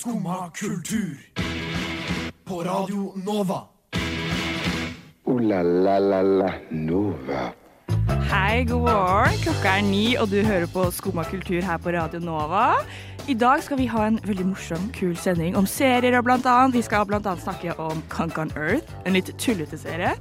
[0.00, 1.16] Skumma kultur.
[2.44, 3.58] På Radio Nova.
[5.24, 7.42] O-la-la-la-la Nova.
[8.30, 9.36] Hei, god morgen.
[9.44, 12.80] Klokka er ni, og du hører på Skumma kultur her på Radio Nova.
[13.28, 16.80] I dag skal vi ha en veldig morsom, kul sending om serier og blant annet.
[16.80, 20.16] Vi skal blant annet snakke om Kunk on Earth, en litt tullete serie.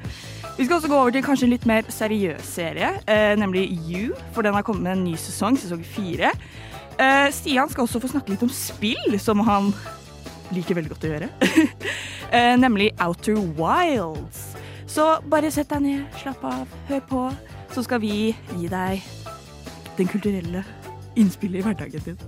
[0.57, 4.11] Vi skal også gå over til kanskje en litt mer seriøs serie, eh, nemlig You,
[4.35, 6.35] for den har kommet med en ny sesong, sesong fire.
[6.99, 9.71] Eh, Stian skal også få snakke litt om spill, som han
[10.51, 11.29] liker veldig godt å gjøre.
[12.33, 14.49] uh, nemlig Outer Wilds.
[14.89, 17.23] Så bare sett deg ned, slapp av, hør på,
[17.71, 19.05] så skal vi gi deg
[19.99, 20.65] den kulturelle
[21.19, 22.19] innspillet i hverdagen din.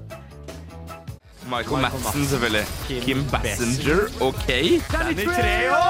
[1.52, 2.64] Michael Madsen, selvfølgelig.
[3.02, 4.48] Kim Bassinger, OK.
[4.94, 5.82] Danny Treo!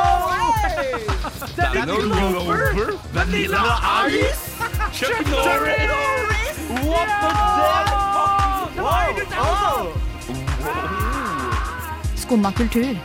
[1.60, 2.96] Danny Glover.
[3.14, 3.62] Vanilla
[4.08, 4.48] Ice.
[4.96, 6.58] Chuck Norris.
[6.88, 8.21] What the devil?
[12.16, 12.96] Skumma kultur.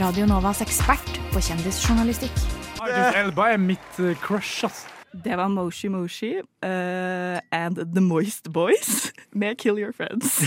[0.00, 2.36] Radio Novas ekspert på kjendisjournalistikk.
[2.82, 4.84] Idris Elba er mitt eh, crush, ass.
[5.16, 10.42] Det var Moshi Moshi uh, and The Moist Boys med Kill Your Friends.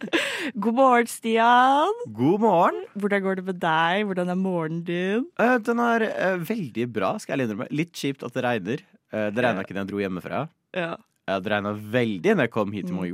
[0.62, 1.90] God morgen, Stian.
[2.14, 2.84] God morgen.
[2.94, 4.04] Hvordan går det med deg?
[4.06, 5.26] Hvordan er morgenen din?
[5.40, 7.68] Uh, den er uh, veldig bra, skal jeg innrømme.
[7.74, 8.84] Litt kjipt at det regner.
[9.12, 10.46] Eh, det regna ikke da jeg dro hjemmefra.
[10.76, 10.94] Ja.
[11.28, 13.04] Det regna veldig når jeg kom hit til Mm.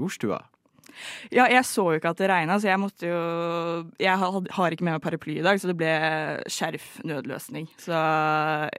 [1.35, 3.19] Ja, jeg så jo ikke at det regna, så jeg måtte jo
[4.01, 5.93] Jeg har, ikke med meg paraply i dag, så det ble
[6.51, 7.69] skjerf-nødløsning.
[7.81, 7.99] Så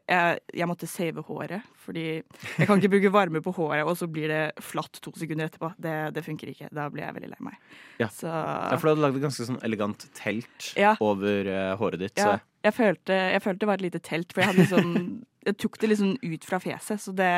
[0.09, 4.07] jeg, jeg måtte save håret, fordi jeg kan ikke bruke varme på håret, og så
[4.11, 5.71] blir det flatt to sekunder etterpå.
[5.81, 6.69] Det, det funker ikke.
[6.75, 7.57] Da blir jeg veldig lei meg.
[8.01, 8.09] Ja.
[8.13, 10.95] Så Ja, for du hadde lagd et ganske sånn elegant telt Ja.
[11.03, 12.17] over eh, håret ditt.
[12.19, 14.93] ja, Så jeg, følte, jeg følte det var et lite telt, for jeg hadde liksom
[15.45, 17.29] Jeg tok det liksom ut fra fjeset, så det,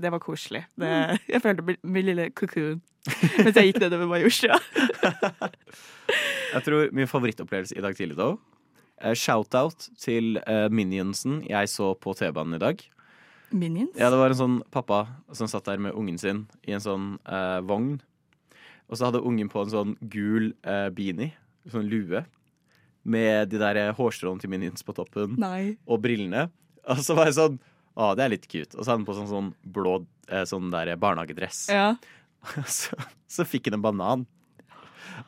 [0.00, 0.64] det var koselig.
[0.80, 0.92] Det,
[1.34, 4.58] jeg følte min, min lille cocoon mens jeg gikk nedover Majorstua.
[6.54, 8.34] jeg tror min favorittopplevelse i dag tidlig, da
[9.00, 12.82] eh, Shout-out til uh, Minionsen jeg så på T-banen i dag.
[13.50, 13.96] Minions?
[13.98, 15.00] Ja, det var en sånn pappa
[15.34, 17.96] som satt der med ungen sin i en sånn uh, vogn.
[18.90, 21.32] Og så hadde ungen på en sånn gul uh, beanie,
[21.70, 22.24] sånn lue,
[23.02, 25.78] med de der hårstråene til Minions på toppen, Nei.
[25.88, 26.48] og brillene.
[26.90, 27.60] Og så var jeg sånn
[28.00, 28.76] Å, det er litt cute.
[28.76, 29.96] Og så hadde han på sånn, sånn blå
[30.30, 31.64] eh, sånn der barnehagedress.
[31.74, 31.94] Ja.
[32.64, 32.96] Så,
[33.28, 34.22] så fikk han en banan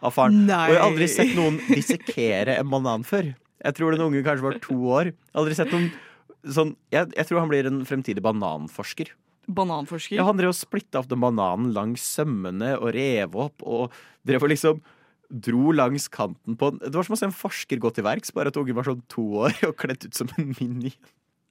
[0.00, 0.46] av faren.
[0.46, 0.62] Nei.
[0.70, 3.34] Og jeg har aldri sett noen dissekere en banan før.
[3.62, 5.10] Jeg tror den ungen kanskje var to år.
[5.36, 5.90] Aldri sett noen
[6.42, 9.12] sånn Jeg, jeg tror han blir en fremtidig bananforsker.
[9.52, 10.16] Bananforsker?
[10.16, 13.94] Ja, han drev og splitta opp den bananen langs sømmene og rev opp og
[14.26, 14.82] drev og liksom
[15.32, 16.82] dro langs kanten på den.
[16.84, 19.04] Det var som å se en forsker gå til verks, bare at ungen var sånn
[19.10, 20.92] to år og kledd ut som en mini.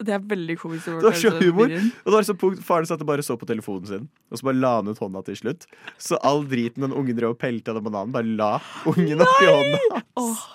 [0.07, 0.87] Det er veldig komisk.
[0.87, 1.71] Det var så humor.
[1.71, 4.47] Og det var så punkt, Faren satt og bare så på telefonen sin, og så
[4.49, 5.67] bare la han ut hånda til slutt.
[6.01, 8.53] Så all driten den ungen drev og pelta den bananen, bare la
[8.89, 10.03] ungen oppi hånda.
[10.21, 10.45] Oh,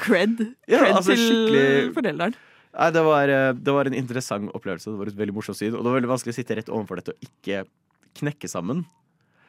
[0.00, 0.42] cred.
[0.70, 2.36] Ja, cred altså, til forelderen.
[2.74, 4.90] Nei, det var, eh, det var en interessant opplevelse.
[4.90, 5.74] Det var et veldig morsomt syn.
[5.76, 7.62] Og det var veldig vanskelig å sitte rett overfor dette og ikke
[8.18, 8.82] knekke sammen.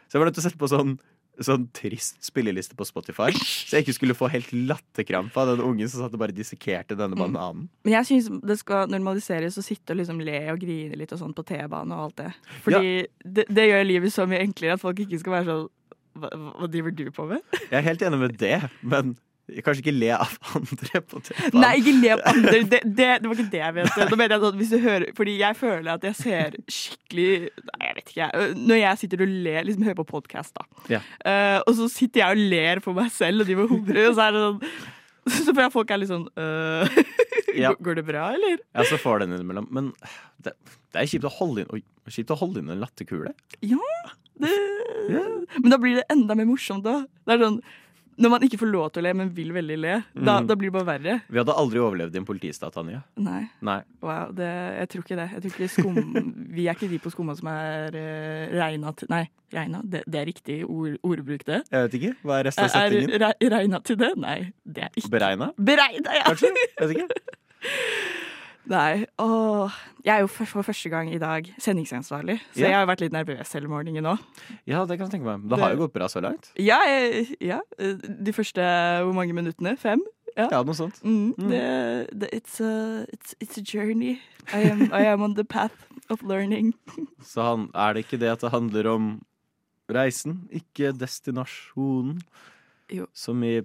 [0.06, 0.98] Så jeg var nødt til å sette på sånn,
[1.44, 3.32] sånn trist spilleliste på Spotify.
[3.36, 6.98] Så jeg ikke skulle få helt latterkrampe av den ungen som satt og bare dissekerte
[6.98, 7.68] denne bananen.
[7.86, 11.22] Men jeg syns det skal normaliseres å sitte og liksom le og grine litt og
[11.22, 12.32] sånn på T-banen og alt det.
[12.66, 15.72] Fordi det, det gjør livet så mye enklere at folk ikke skal være sånn
[16.16, 17.44] hva, hva driver du på med?
[17.68, 18.58] Jeg er helt enig med det,
[18.88, 19.18] men
[19.66, 21.60] kanskje ikke le av andre på T-banen.
[21.62, 22.54] Nei, ikke le av andre.
[22.72, 24.08] Det, det, det var ikke det jeg mente.
[24.10, 27.28] Nå mener jeg sånn, hvis du hører Fordi jeg føler at jeg ser skikkelig
[27.70, 28.30] Nei, jeg vet ikke.
[28.66, 30.66] Når jeg sitter og ler, liksom hører på podkast, da.
[30.98, 31.02] Ja.
[31.22, 34.18] Uh, og så sitter jeg og ler for meg selv og de må humre, og
[34.18, 34.62] så er det sånn
[35.36, 36.98] Så føler jeg folk er litt sånn øh,
[37.64, 37.72] Ja.
[37.82, 38.60] går- det bra, eller?
[38.76, 39.66] Ja, så får den innimellom.
[39.74, 39.88] Men
[40.44, 40.52] det,
[40.94, 41.80] det er kjipt å holde inn Oi,
[42.14, 43.32] kjipt å holde inn en latterkule.
[43.66, 43.80] Ja.
[44.36, 44.52] Det,
[45.62, 46.98] Men da blir det enda mer morsomt, da.
[47.26, 47.62] Det er sånn
[48.18, 50.46] Når man ikke får lov til å le, men vil veldig le, da, Mm.
[50.48, 51.16] da blir det bare verre.
[51.28, 53.02] Vi hadde aldri overlevd i en politistat, Tanja.
[53.20, 53.42] Nei.
[53.62, 53.82] Nei.
[54.02, 54.48] Wow, det,
[54.80, 55.26] jeg tror ikke det.
[55.34, 55.98] Jeg tror ikke skum,
[56.56, 59.82] vi er ikke de på skumma som er uh, regna til Nei, regna?
[59.84, 61.60] Det, det er riktig ord, ordbruk, det.
[61.72, 62.14] Jeg vet ikke.
[62.24, 63.20] Hva er resten av Er setningen?
[63.26, 64.12] re, regna til det?
[64.24, 65.52] Nei, det er ikke Beregna?
[65.60, 66.24] Beregna, ja!
[66.32, 66.54] Kanskje?
[66.56, 67.10] Jeg Vet ikke.
[68.68, 69.74] Nei, åh.
[70.06, 72.68] Jeg er jo for, for første gang i dag sendingsansvarlig, så Ja.
[72.70, 74.16] jeg har vært litt nervøs hele morgenen nå.
[74.66, 75.50] Ja, det kan jeg tenke meg.
[75.50, 76.52] Det har jo gått bra så langt.
[76.58, 76.80] Ja,
[77.42, 78.62] ja, de første
[79.06, 79.76] hvor mange minuttene?
[79.78, 80.02] Fem?
[80.36, 80.48] Ja.
[80.52, 80.98] Ja, noe sånt.
[81.04, 81.50] Mm, Mm.
[81.50, 84.20] det, det, it's, a, it's, it's a journey.
[84.54, 85.76] I am, I am on the path
[86.10, 86.74] of learning.
[87.24, 89.22] Så han, er det ikke det at det handler om
[89.90, 92.22] reisen, ikke destinasjonen?
[92.92, 93.06] Jo.
[93.14, 93.62] Som i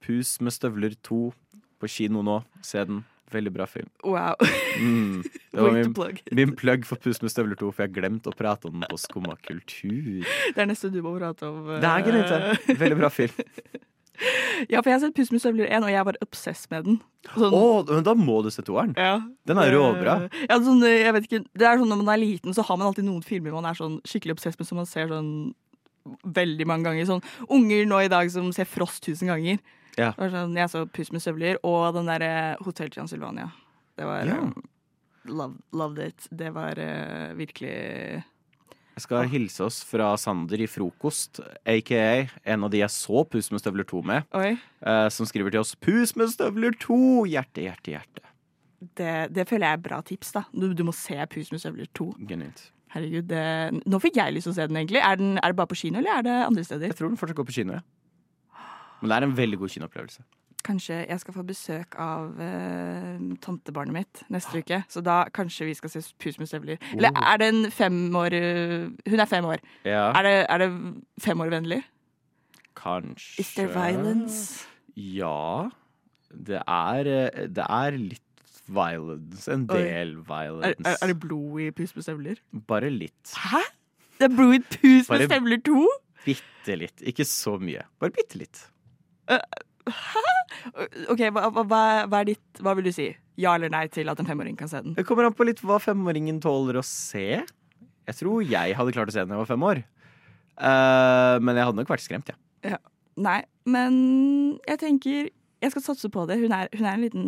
[0.00, 1.32] Pus med støvler 2
[1.78, 2.40] på kino nå.
[2.62, 3.04] Se den.
[3.32, 3.88] Veldig bra film.
[4.04, 4.36] Wow.
[4.78, 5.22] Mm.
[5.56, 6.20] Det var min, plug.
[6.36, 8.86] min plug for Pus med støvler 2, for jeg har glemt å prate om den
[8.90, 10.22] på Skumma kultur.
[10.54, 11.64] Det er neste du må prate om.
[11.80, 12.76] Det er greit, det.
[12.82, 13.34] Veldig bra film.
[14.72, 16.94] Ja, for jeg har sett Puss med støvler 1, og jeg var obsess med den.
[17.34, 18.94] Sånn, Å, men da må du se toeren.
[18.96, 19.18] ja.
[19.44, 20.14] Den er råbra.
[20.24, 22.78] Eh, Ja, sånn, jeg vet ikke, det er sånn Når man er liten, så har
[22.80, 25.28] man alltid noen filmer man er sånn skikkelig obsess med, som man ser sånn
[26.24, 27.04] veldig mange ganger.
[27.10, 27.22] Sånn
[27.52, 29.60] unger nå i dag som ser Frost tusen ganger.
[29.96, 30.12] Ja.
[30.12, 33.50] Det var Sånn, jeg så Puss med støvler og den derre Hotell Transylvania.
[33.96, 34.40] Det var Ja.
[34.44, 34.50] eh,
[35.24, 36.28] love, Loved it.
[36.30, 38.22] Det var uh, virkelig
[38.96, 43.50] Jeg skal hilse oss fra Sander i Frokost, aka en av de jeg så Pus
[43.52, 47.26] med støvler 2 med, eh, som skriver til oss 'Pus med støvler 2'!
[47.28, 48.22] Hjerte, hjerte, hjerte.
[48.96, 50.44] Det, det føler jeg er bra tips, da.
[50.52, 52.14] Du, du må se Puss med støvler 2.
[52.28, 52.70] Genialt.
[52.94, 55.02] Herregud, det, Nå fikk jeg lyst til å se den, egentlig.
[55.04, 56.86] Er, den, er det bare på kino, eller er det andre steder?
[56.86, 57.80] Jeg tror den fortsatt går på kino, ja.
[59.06, 60.24] Men det er en veldig god kinoopplevelse.
[60.66, 64.80] Kanskje jeg skal få besøk av eh, tantebarnet mitt neste uke.
[64.90, 66.80] Så da kanskje vi skal se Pus med støvler.
[66.96, 69.62] Eller er det en fem år eh, Hun er fem år.
[69.86, 70.70] Ja, Er det, er det
[71.22, 71.82] femårvennlig?
[72.76, 74.66] kanskje Is there violence?
[74.96, 75.68] Ja.
[76.34, 78.22] Det er, eh, det er litt
[78.66, 79.46] violence.
[79.52, 80.22] En del Oi.
[80.26, 80.82] violence.
[80.84, 82.42] er, er det blod i Pus med støvler?
[82.66, 83.36] Bare litt.
[83.52, 83.62] Hæ?
[84.18, 85.86] Det er blod i Pus Bare- med støvler 2?
[86.26, 87.02] Bitte litt.
[87.06, 87.86] Ikke så mye.
[88.00, 88.66] Bare bitte litt.
[91.12, 93.10] OK, hva, hva, hva- er ditt Hva vil du si?
[93.38, 94.94] Ja eller nei til at en femåring kan se den?
[94.96, 97.42] Det kommer an på litt hva femåringen tåler å se.
[98.06, 99.82] Jeg tror jeg hadde klart å se den da jeg var fem år.
[100.56, 102.78] Uh, men jeg hadde nok vært skremt, ja.
[103.16, 103.94] Nei, men
[104.68, 105.28] jeg tenker
[105.62, 106.36] Jeg skal satse på det.
[106.40, 107.26] Hun er, hun er en liten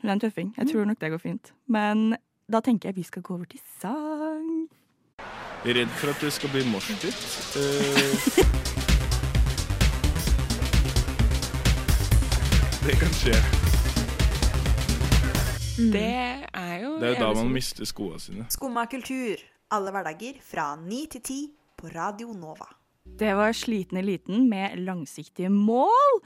[0.00, 0.52] Hun er en tøffing.
[0.58, 1.52] Jeg tror nok det går fint.
[1.68, 2.16] Men
[2.52, 4.68] da tenker jeg vi skal gå over til sang.
[5.64, 7.16] Redd for at det skal bli morsdytt.
[7.56, 8.78] Eh,
[12.82, 13.36] det kan skje.
[15.92, 18.46] Det er jo Det er jo da man mister skoene sine.
[18.50, 19.40] Skumma kultur.
[19.72, 21.40] Alle hverdager fra ni til ti
[21.78, 22.66] på Radio Nova.
[23.18, 26.20] Det var Sliten eliten med langsiktige mål.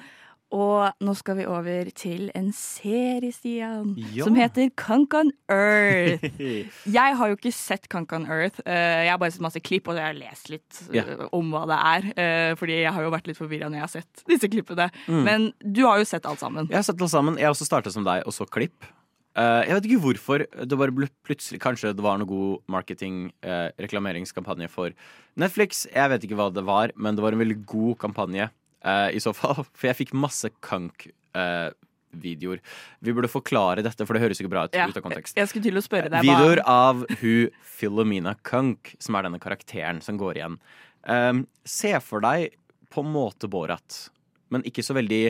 [0.54, 4.22] Og nå skal vi over til en serie, Stian, Ja.
[4.24, 6.22] som heter Kankan Earth.
[6.86, 8.60] Jeg har jo ikke sett Kankan Earth.
[8.64, 11.26] Eh, Jeg har bare sett masse klipp, og jeg har lest litt yeah.
[11.34, 12.06] Om hva det er.
[12.16, 14.86] eh, Fordi jeg har jo vært litt forvirra når jeg har sett disse klippene.
[15.08, 15.22] Mm.
[15.26, 16.68] Men du har jo sett alt sammen.
[16.70, 17.36] Jeg har sett alt sammen.
[17.42, 18.86] Jeg har også startet som deg og så klipp.
[19.36, 20.46] Eh, jeg vet ikke hvorfor.
[20.62, 23.32] Det bare ble plutselig Kanskje det var noe god marketing,
[23.82, 24.94] reklameringskampanje for
[25.36, 25.86] Netflix.
[25.92, 28.48] Jeg vet ikke hva det var, men det var en veldig god kampanje
[28.86, 29.64] eh, i så fall.
[29.76, 32.62] For jeg fikk masse kunk-videoer.
[33.04, 35.36] Vi burde forklare dette, for det høres ikke bra ut Ja, ut av kontekst.
[35.38, 40.00] Jeg skulle til å spørre deg Videoer av hun Philomena Kunk, som er denne karakteren
[40.04, 40.56] som går igjen.
[41.06, 42.56] Um, se for deg
[42.90, 44.10] på en måte Borat,
[44.54, 45.24] men ikke så veldig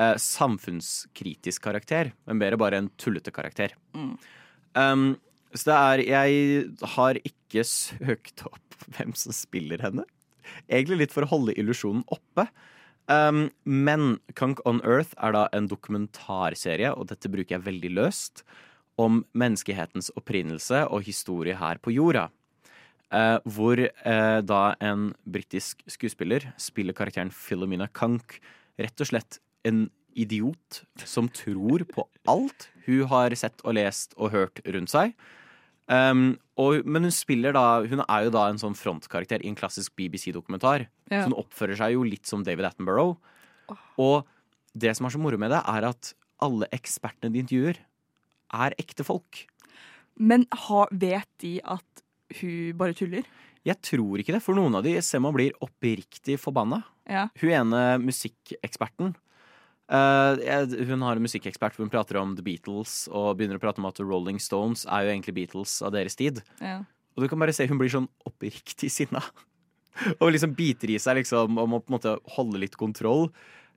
[0.00, 3.76] uh, samfunnskritisk karakter, men bedre bare en tullete karakter.
[3.96, 4.12] Mm.
[4.76, 5.06] Um,
[5.56, 6.66] så det er Jeg
[6.96, 10.04] har ikke søkt opp hvem som spiller henne.
[10.68, 12.46] Egentlig litt for å holde illusjonen oppe.
[13.06, 18.42] Um, men Kunk on Earth er da en dokumentarserie, og dette bruker jeg veldig løst,
[18.98, 22.28] om menneskehetens opprinnelse og historie her på jorda.
[23.12, 28.40] Uh, hvor uh, da en britisk skuespiller spiller karakteren Philomena Kunk
[28.82, 29.38] rett og slett
[29.68, 29.86] en
[30.16, 35.14] idiot som tror på alt hun har sett og lest og hørt rundt seg.
[35.86, 39.58] Um, og, men hun spiller da Hun er jo da en sånn frontkarakter i en
[39.58, 40.88] klassisk BBC-dokumentar.
[41.10, 41.20] Ja.
[41.22, 43.18] Så hun oppfører seg jo litt som David Attenborough.
[44.02, 44.26] Og
[44.76, 46.12] det som er så moro med det, er at
[46.42, 47.78] alle ekspertene de intervjuer,
[48.56, 49.46] er ekte folk.
[50.16, 52.04] Men ha, vet de at
[52.40, 53.26] hun bare tuller?
[53.66, 56.82] Jeg tror ikke det, for noen av de ser man blir oppriktig forbanna.
[57.10, 57.26] Ja.
[57.40, 59.14] Hun ene musikkeksperten
[59.88, 63.60] eh, jeg- Hun har en musikkekspert hvor hun prater om The Beatles og begynner å
[63.62, 66.42] prate om at Rolling Stones er jo egentlig Beatles av deres tid.
[66.60, 66.80] Ja.
[67.16, 69.22] Og du kan bare se hun blir sånn oppriktig sinna.
[70.20, 73.30] og liksom biter i seg liksom og må på en måte holde litt kontroll.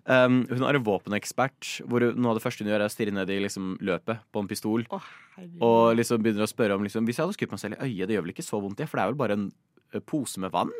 [0.09, 2.91] Um, hun er en våpenekspert, hvor hun- noe av det første hun gjør, er å
[2.91, 4.85] stirre ned i liksom, løpet på en pistol.
[4.89, 5.03] Oh.
[5.61, 8.07] Og liksom begynner å spørre om liksom, Hvis jeg hadde skutt meg selv i øyet,
[8.07, 9.51] det gjør vel ikke så vondt, det, for det er vel bare en
[10.07, 10.71] pose med vann?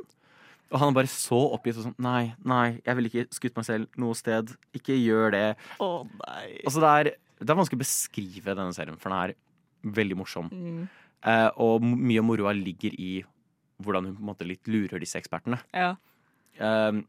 [0.69, 3.65] Og han er bare så oppgitt og sånn Nei, nei, jeg ville ikke skutt meg
[3.65, 4.51] selv noe sted.
[4.77, 5.45] Ikke gjør det.
[5.81, 6.45] Å nei.
[6.61, 7.11] Altså, det er,
[7.41, 10.51] det er vanskelig å beskrive denne serien, for den er veldig morsom.
[10.53, 10.83] Mm.
[11.29, 13.13] Eh, og mye av moroa ligger i
[13.83, 15.59] hvordan hun på en måte litt lurer disse ekspertene.
[15.73, 15.93] Ja.
[16.59, 17.01] Eh,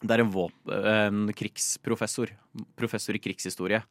[0.00, 0.32] det er en,
[0.90, 2.32] en krigsprofessor,
[2.78, 3.82] professor i krigshistorie,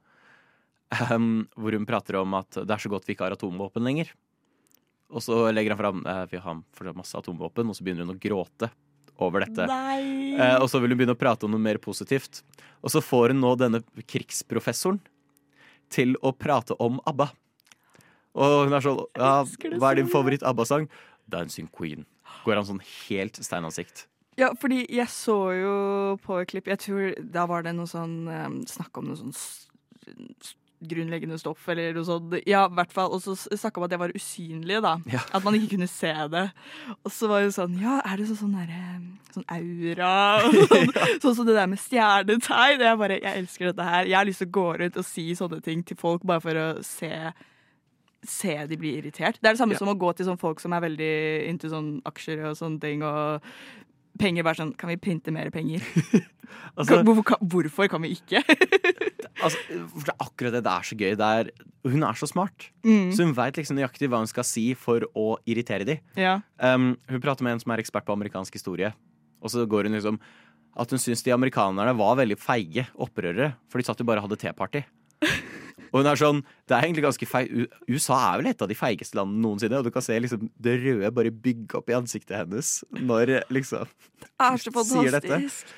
[1.13, 4.09] um, hvor hun prater om at det er så godt vi ikke har atomvåpen lenger.
[5.13, 8.17] Og så legger han fram eh, vi har fortsatt masse atomvåpen, og så begynner hun
[8.17, 8.71] å gråte
[9.25, 9.65] over dette.
[9.67, 12.41] Eh, og så vil hun begynne å prate om noe mer positivt.
[12.83, 15.01] Og så får hun nå denne krigsprofessoren
[15.93, 17.29] til å prate om ABBA.
[18.39, 19.33] Og hun er sånn ja,
[19.81, 20.87] Hva er din favoritt-ABBA-sang?
[21.29, 22.05] 'Dancing Queen'.
[22.45, 24.07] Går han sånn helt steinansikt.
[24.39, 25.73] Ja, fordi jeg så jo
[26.23, 29.33] på et klipp Jeg tror da var det noe sånn um, Snakk om noe sånn
[30.81, 32.33] grunnleggende stoff eller noe sånt.
[32.47, 33.11] Ja, i hvert fall.
[33.11, 34.93] Og så snakka om at det var usynlig, da.
[35.11, 35.19] Ja.
[35.35, 36.45] At man ikke kunne se det.
[37.03, 38.79] Og så var det sånn Ja, er det så sånn derre
[39.35, 40.13] Sånn aura
[40.47, 42.79] og sånn, sånn som det der med stjernetegn.
[42.87, 44.07] Jeg bare Jeg elsker dette her.
[44.07, 46.55] Jeg har lyst til å gå rundt og si sånne ting til folk bare for
[46.63, 47.11] å se
[48.23, 49.37] Se de blir irritert.
[49.39, 49.79] Det er det samme Ja.
[49.79, 51.13] som å gå til sånne folk som er veldig
[51.47, 53.03] into sånn aksjer og sånne ting.
[53.03, 53.39] Og
[54.19, 55.85] penger bare sånn Kan vi printe mer penger?
[56.79, 58.39] Altså, Kan, hvorfor, kan, hvorfor kan vi ikke?
[59.43, 59.59] altså,
[59.91, 60.61] for det er akkurat det.
[60.65, 61.11] Det er så gøy.
[61.13, 61.49] Er,
[61.91, 62.69] hun er så smart.
[62.81, 63.11] Mm.
[63.13, 65.99] Så hun veit liksom nøyaktig hva hun skal si for å irritere de.
[66.17, 66.39] Ja.
[66.57, 68.93] Um, hun prater med en som er ekspert på amerikansk historie.
[69.43, 70.17] Og så går hun liksom
[70.79, 73.53] at hun syns de amerikanerne var veldig feige opprørere.
[73.69, 74.83] For de satt jo bare og hadde teparty.
[75.91, 78.77] Og hun er sånn Det er egentlig ganske feil USA er vel et av de
[78.77, 79.79] feigeste landene noensinne.
[79.79, 83.85] Og du kan se liksom det røde bare bygge opp i ansiktet hennes når liksom
[84.39, 85.75] er så fantastisk.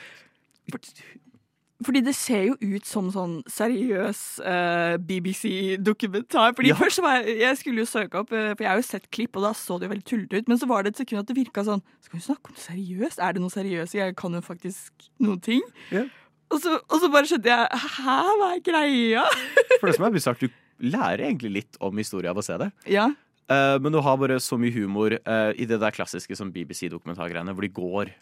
[1.82, 6.54] Fordi det ser jo ut som sånn seriøs uh, BBC-dokumentar.
[6.54, 6.76] Fordi Ja.
[6.78, 9.36] først var jeg, jeg skulle jo søke opp, eh, for jeg har jo sett klipp,
[9.36, 10.48] og da så det jo veldig tullete ut.
[10.48, 12.66] Men så var det et sekund at det virka sånn Skal vi snakke om det
[12.68, 13.18] seriøst?
[13.18, 13.98] Er det noe seriøst?
[13.98, 15.62] Jeg kan jo faktisk noen ting.
[15.92, 16.06] Ja.
[16.52, 19.26] Og, så, og så bare skjønte jeg Hæ, hva er greia?
[19.80, 22.72] For det som er bizarrt, du lærer egentlig litt om historie av å se det.
[22.90, 23.10] Ja.
[23.52, 27.54] Eh, men du har bare så mye humor eh, i det der klassiske som BBC-dokumentargreiene,
[27.56, 28.14] hvor de går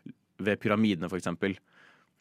[0.43, 1.55] ved pyramidene, for eksempel.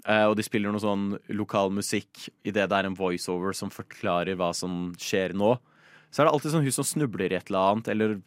[0.06, 3.72] Eh, og de spiller noe sånn lokal musikk i det det er en voiceover som
[3.74, 5.56] forklarer hva som skjer nå.
[6.08, 8.18] Så er det alltid sånn hun som snubler i et eller annet, eller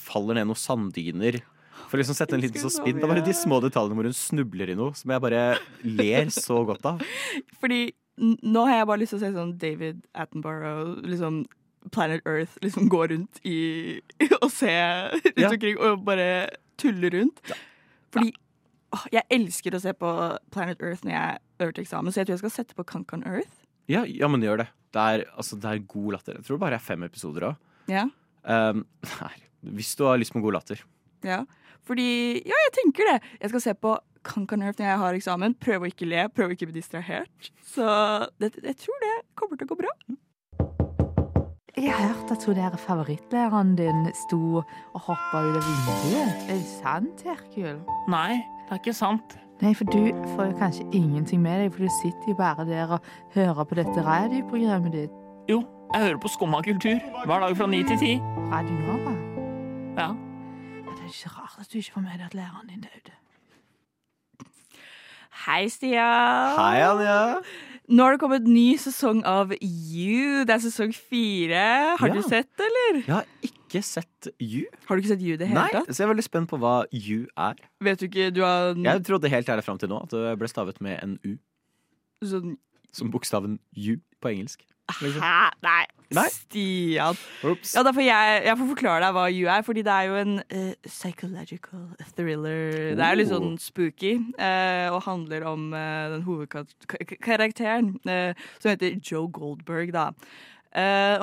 [0.00, 1.40] faller ned noen sanddyner.
[1.88, 2.98] For å liksom sette en liten sånn så spinn.
[3.00, 5.42] Det er bare de små detaljene hvor hun snubler i noe, som jeg bare
[5.84, 7.02] ler så godt av.
[7.62, 7.80] Fordi
[8.22, 11.42] nå har jeg bare lyst til å se sånn David Attenborough, liksom
[11.90, 13.56] Planet Earth, liksom gå rundt i
[14.42, 14.70] og se
[15.16, 15.48] rundt Ja.
[15.50, 16.28] omkring og bare
[16.78, 17.40] tulle rundt.
[18.14, 18.30] Fordi
[18.94, 20.12] åh, jeg elsker å se på
[20.54, 23.24] Planet Earth når jeg øver til eksamen, så jeg tror jeg skal sette på Kankan
[23.26, 23.64] Earth.
[23.90, 24.68] Ja, ja men gjør det.
[24.92, 26.36] Det er, altså, det er god latter.
[26.38, 27.56] Jeg tror det bare er fem episoder òg.
[27.90, 28.08] Ja.
[28.42, 28.80] Um,
[29.76, 30.80] hvis du har lyst på god latter.
[31.22, 31.44] ja.
[31.86, 32.08] Fordi
[32.46, 33.18] Ja, jeg tenker det.
[33.42, 35.54] Jeg skal se på Kankanerf når jeg har eksamen.
[35.58, 37.50] Prøve å ikke le, prøve å ikke bli distrahert.
[37.66, 37.86] Så
[38.38, 39.94] det, jeg tror det kommer til å gå bra.
[41.76, 46.44] Jeg har hørt at hun der favorittlæreren din sto og hoppa ut av vinduet.
[46.52, 47.80] Er det sant, Herkul?
[48.12, 48.36] Nei,
[48.68, 49.38] det er ikke sant.
[49.62, 52.92] Nei, for du får jo kanskje ingenting med deg, for du sitter jo bare der
[52.98, 53.00] og
[53.34, 55.18] hører på dette radioprogrammet ditt.
[55.50, 55.62] Jo,
[55.94, 58.12] jeg hører på Skumma kultur hver dag fra ni til ti.
[58.52, 59.14] Radio Nova.
[59.96, 60.10] Ja.
[60.12, 63.14] Ja, Det er ikke rart at du ikke får med deg at læreren din døde.
[65.46, 66.56] Hei, Stian.
[66.58, 67.18] Hei, Anja.
[67.92, 70.44] Nå har det kommet ny sesong av You.
[70.46, 71.96] Det er sesong fire.
[71.98, 72.14] Har Ja.
[72.14, 73.00] du sett eller?
[73.02, 74.66] Jeg har ikke sett You.
[74.86, 75.88] Har du ikke sett You i det hele Nei, tatt?
[75.88, 77.54] så jeg er veldig spent på hva You er.
[77.80, 80.48] Vet du ikke Du har Jeg trodde helt ærlig fram til nå at det ble
[80.48, 81.36] stavet med en U,
[82.22, 82.56] sånn
[82.92, 84.62] som bokstaven You på engelsk.
[85.00, 85.22] Liksom.
[85.22, 85.50] Hæ?
[85.64, 85.84] Nei.
[86.12, 86.26] Nei.
[86.28, 87.16] Stian.
[87.42, 90.16] Ja, da får jeg, jeg får forklare deg hva You er, fordi det er jo
[90.20, 91.86] en uh, psychological
[92.16, 92.92] thriller.
[92.98, 93.38] Det er jo litt Oh.
[93.38, 100.10] sånn spooky, uh, og handler om uh, den hovedkarakteren, som heter Joe Goldberg, da.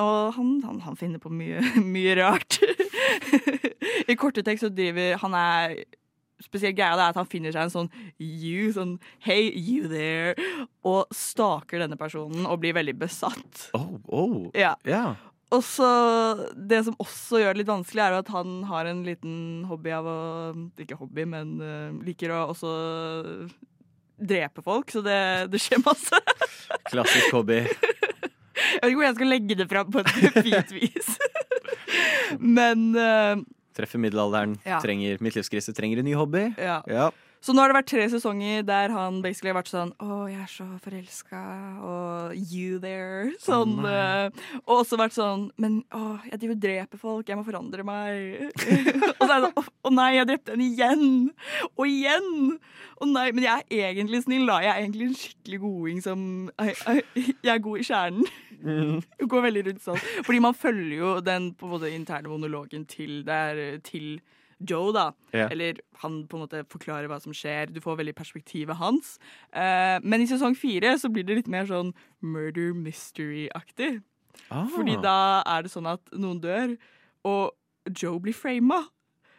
[0.00, 1.58] Og han, han, han finner på mye,
[1.94, 2.58] mye rart.
[4.10, 5.74] I korte tekst så driver Han er
[6.40, 10.34] Spesielt greia er at han finner seg en sånn you, sånn hey, you there,
[10.86, 13.66] og staker denne personen og blir veldig besatt.
[13.76, 14.38] Oh, oh.
[14.56, 14.76] Ja.
[14.88, 15.18] Yeah.
[15.50, 15.86] Og så
[16.54, 19.90] Det som også gjør det litt vanskelig, er jo at han har en liten hobby
[19.96, 20.20] av å
[20.78, 22.70] Ikke hobby, men uh, liker å også
[24.20, 26.18] drepe folk, så det, det skjer masse.
[26.92, 27.62] Klassisk hobby.
[27.64, 30.10] Jeg vet ikke hvor jeg skal legge det fram på et
[30.44, 31.08] fint vis.
[32.58, 33.40] Men eh,
[33.76, 34.80] Treffer middelalderen, Ja.
[34.82, 36.54] trenger midtlivskrise, trenger en ny hobby.
[36.58, 36.82] ja.
[36.86, 37.10] Ja.
[37.40, 40.42] Så nå har det vært tre sesonger der han basically har vært sånn Å, jeg
[40.42, 41.38] er så forelska,
[41.80, 43.30] og you there.
[43.40, 43.78] Sånn.
[43.80, 44.28] Oh,
[44.66, 48.52] og også vært sånn Men å, jeg driver og dreper folk, jeg må forandre meg.
[49.16, 51.06] og så er det sånn Å nei, jeg drepte henne igjen!
[51.78, 52.58] Og igjen!
[53.00, 54.60] Å nei, men jeg er egentlig snill, da.
[54.60, 58.28] Jeg er egentlig en skikkelig goding som Jeg er god i kjernen.
[58.60, 60.02] Det går veldig rundt sånn.
[60.26, 64.20] Fordi man følger jo den på måte interne monologen til, der, til
[64.60, 65.06] Joe, da.
[65.32, 65.48] Yeah.
[65.52, 67.72] Eller han på en måte forklarer hva som skjer.
[67.72, 69.16] Du får veldig perspektivet hans.
[69.52, 73.98] Eh, men i sesong fire så blir det litt mer sånn murder mystery-aktig.
[74.50, 74.68] Ah.
[74.74, 76.76] Fordi da er det sånn at noen dør,
[77.28, 78.84] og Joe blir frama.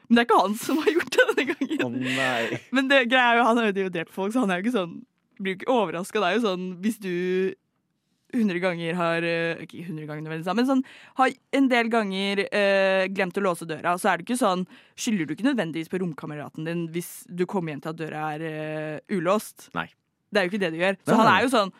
[0.07, 1.85] Men det er ikke han som har gjort det denne gangen.
[1.85, 2.59] Oh, nei.
[2.75, 4.79] Men det greia er jo, han har jo drept folk, så han er jo ikke
[4.79, 4.99] sånn
[5.41, 6.21] blir jo ikke overraska.
[6.21, 7.13] Det er jo sånn hvis du
[8.33, 10.83] 100 ganger har eh, Ikke 100 ganger nødvendigvis, men sånn
[11.19, 15.27] har en del ganger eh, glemt å låse døra, så er det ikke sånn Skylder
[15.27, 19.17] du ikke nødvendigvis på romkameraten din hvis du kommer hjem til at døra er eh,
[19.17, 19.69] ulåst.
[19.77, 19.89] Nei.
[20.31, 20.99] Det er jo ikke det du gjør.
[21.07, 21.71] Så han er jo sånn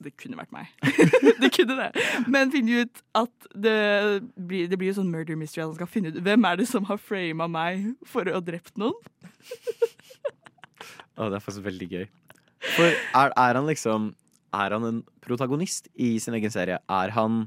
[0.00, 0.70] Det kunne vært meg.
[1.42, 1.90] det kunne det.
[2.32, 3.80] Men finne ut at det
[4.36, 5.64] blir, det blir jo sånn murder mystery.
[5.64, 8.44] At han skal finne ut hvem er det som har frama meg for å ha
[8.44, 8.96] drept noen.
[11.20, 12.06] Å, det er faktisk veldig gøy.
[12.76, 14.12] For er, er han liksom
[14.56, 16.80] Er han en protagonist i sin egen serie?
[16.90, 17.44] Er han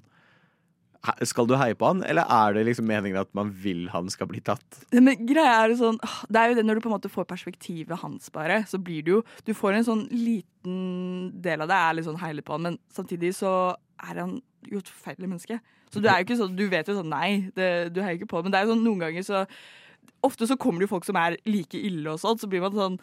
[1.27, 4.29] Skal du heie på han, eller er det liksom meningen at man vil han skal
[4.31, 4.63] bli tatt?
[4.93, 7.27] Men greia er jo sånn Det er jo det når du på en måte får
[7.27, 8.63] perspektivet hans, bare.
[8.69, 12.21] Så blir det jo Du får en sånn liten del av det er litt sånn
[12.23, 15.59] heilig på han, men samtidig så er han jo et forferdelig menneske.
[15.91, 18.31] Så du er jo ikke sånn Du vet jo sånn Nei, det, du heier ikke
[18.31, 18.47] på det.
[18.47, 19.43] Men det er jo sånn noen ganger så
[20.23, 22.75] Ofte så kommer det jo folk som er like ille og sånn, så blir man
[22.75, 22.95] sånn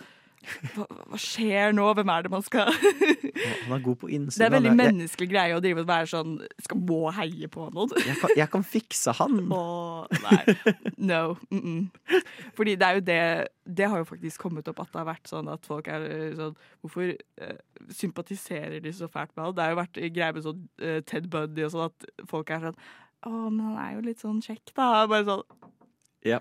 [0.75, 1.85] hva, hva skjer nå?
[1.97, 4.40] Hvem er det man skal Han er god på innsiden.
[4.40, 7.66] Det er veldig menneskelig jeg, greie å drive og være sånn Skal må heie på
[7.75, 7.92] noen.
[8.06, 9.37] jeg, kan, jeg kan fikse han.
[9.52, 10.40] Åh, nei.
[10.97, 11.37] No.
[11.50, 12.20] Mm -mm.
[12.56, 15.28] Fordi det er jo det Det har jo faktisk kommet opp at det har vært
[15.28, 17.56] sånn at folk er eh, sånn Hvorfor uh,
[17.90, 19.54] sympatiserer de så fælt med han?
[19.54, 22.61] Det har jo vært greier med sånn uh, Ted Bundy og sånn at folk er
[22.61, 22.80] sånn
[23.26, 25.06] Å, men han er jo litt sånn kjekk, da.
[25.06, 25.42] Bare sånn
[26.25, 26.40] Ja.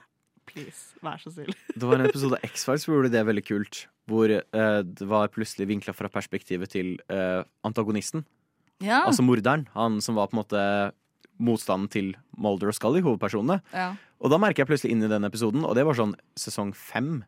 [0.49, 1.53] Please, vær så snill.
[1.75, 3.83] Det var en episode av X-Files hvor gjorde det veldig kult.
[4.09, 8.25] Hvor eh, det var plutselig vinkla fra perspektivet til eh, antagonisten.
[8.83, 9.03] Ja.
[9.05, 9.67] Altså morderen.
[9.75, 10.63] Han som var på en måte
[11.39, 13.61] motstanden til Mulder og Scully, hovedpersonene.
[13.75, 13.93] ja.
[14.19, 17.21] Og da merker jeg plutselig inn i den episoden, og det var sånn sesong fem.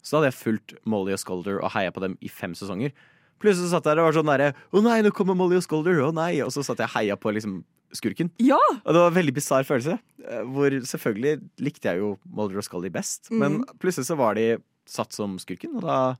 [0.00, 2.94] Så da hadde jeg fulgt Molly og Scolder og heia på dem i fem sesonger.
[3.42, 5.66] Plutselig så satt jeg der og var sånn derre Å nei, nå kommer Molly og
[5.66, 6.00] Scolder!
[6.06, 6.38] Å nei!
[6.40, 7.58] Og så satt jeg og heia på liksom
[7.96, 8.30] skurken.
[8.38, 8.58] ja.
[8.84, 9.98] Og det var en veldig bisarr følelse.
[10.24, 14.58] eh, Hvor selvfølgelig likte jeg jo Mulder og Scully best, men plutselig så var de
[14.86, 16.16] satt som skurken, og da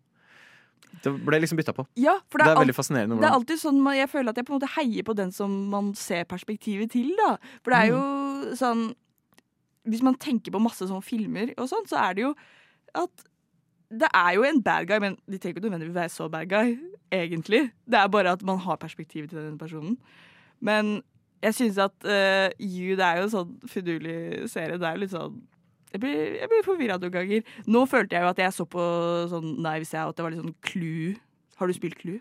[1.05, 1.85] Det ble liksom bytta på.
[1.97, 3.19] ja, Det det er veldig fascinerende.
[3.21, 5.31] Det er alltid sånn man, Jeg føler at jeg på en måte heier på den
[5.33, 7.15] som man ser perspektivet til.
[7.17, 8.57] da For det er jo Mm.
[8.57, 8.95] sånn
[9.87, 12.35] Hvis man tenker på masse sånne filmer og sånn, så er det jo
[12.95, 13.11] at
[13.91, 16.79] det er jo en bad guy, men de trenger ikke nødvendigvis være så bad guy,
[17.11, 17.71] egentlig.
[17.89, 19.97] Det er bare at man har perspektivet til den personen.
[20.61, 21.03] Men
[21.43, 24.79] jeg syns at uh, You det er jo en sånn finurlig serie.
[24.79, 25.37] Det er jo litt sånn
[25.93, 27.45] Jeg blir, jeg blir forvirra noen ganger.
[27.67, 28.83] Nå følte jeg jo at jeg så på
[29.31, 31.15] sånn Knives Out, det var litt sånn Clue.
[31.61, 32.19] Har du spilt Clue?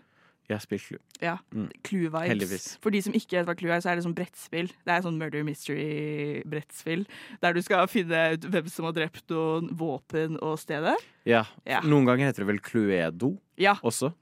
[0.48, 1.00] Jeg har spilt Clue.
[1.20, 1.34] Ja.
[1.52, 1.66] Mm.
[1.84, 2.30] Clue-vibes.
[2.30, 2.68] Heldigvis.
[2.80, 4.70] For de som ikke vet hva Clue er, så er det sånn brettspill.
[4.86, 7.04] Det er sånn murder mystery-brettspill.
[7.42, 10.96] Der du skal finne ut hvem som har drept noen, våpen og stedet.
[11.28, 11.44] Ja.
[11.68, 11.82] Ja.
[11.84, 13.76] Noen ganger heter det vel Cluedo Ja.
[13.82, 14.14] også.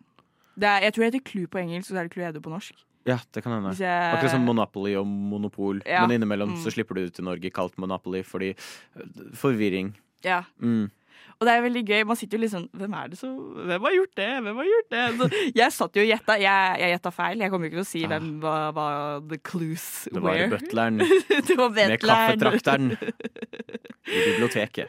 [0.57, 2.51] Det er, jeg tror det heter Clue på engelsk, og så er det Cluedo på
[2.53, 2.75] norsk.
[3.07, 3.73] Ja, det kan hende.
[3.79, 5.81] Jeg- Akkurat som Monopoly og Monopol.
[5.87, 6.07] Ja.
[6.07, 6.63] Men innimellom Mm.
[6.65, 8.55] så slipper du ut i Norge kalt Monopoly fordi
[8.97, 9.95] øh, Forvirring.
[10.25, 10.43] Ja.
[10.61, 10.91] Mm.
[11.39, 12.05] Og det er veldig gøy.
[12.09, 13.31] Man sitter jo sånn Hvem er det som
[13.69, 14.29] Hvem har gjort det?
[14.43, 15.03] Hvem har gjort det?
[15.19, 16.37] Så jeg satt jo og gjetta.
[16.41, 17.39] Jeg, jeg gjetta feil.
[17.45, 18.09] Jeg kommer jo ikke til å si Ah.
[18.09, 20.49] hvem var, var the clues Det var where.
[20.49, 20.99] butleren
[21.47, 22.91] det var med kaffetrakteren
[24.07, 24.89] i biblioteket.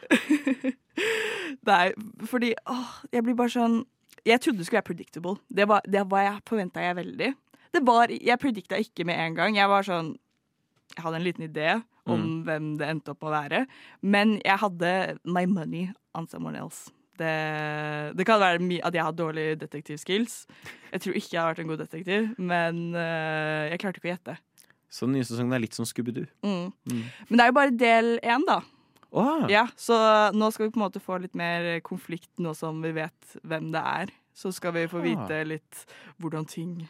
[1.68, 1.92] Nei,
[2.26, 3.84] fordi åh, jeg blir bare sånn
[4.26, 5.36] Jeg trodde det skulle være predictable.
[5.52, 7.34] Det var, det var jeg forventa jeg veldig.
[7.72, 9.56] Det var, jeg predikta ikke med en gang.
[9.56, 10.16] Jeg var sånn
[10.96, 12.44] Jeg hadde en liten idé om Mm.
[12.46, 13.66] hvem det endte opp å være.
[14.02, 16.90] Men jeg hadde my money on someone else.
[17.18, 20.46] Det, det kan være at jeg har dårlige detektivskills.
[20.92, 24.14] Jeg tror ikke jeg har vært en god detektiv, men eh, jeg klarte ikke å
[24.16, 24.36] gjette.
[24.88, 26.26] Så den nye sesongen er litt som Scooby-Doo.
[26.42, 26.72] Mm.
[26.88, 27.04] Mm.
[27.28, 28.60] Men det er jo bare del én, da.
[29.12, 32.80] Åh, Ja, så nå skal vi på en måte få litt mer konflikt nå som
[32.82, 34.06] vi vet hvem det er.
[34.34, 35.02] Så skal vi få Ah.
[35.04, 35.84] vite litt
[36.20, 36.88] hvordan ting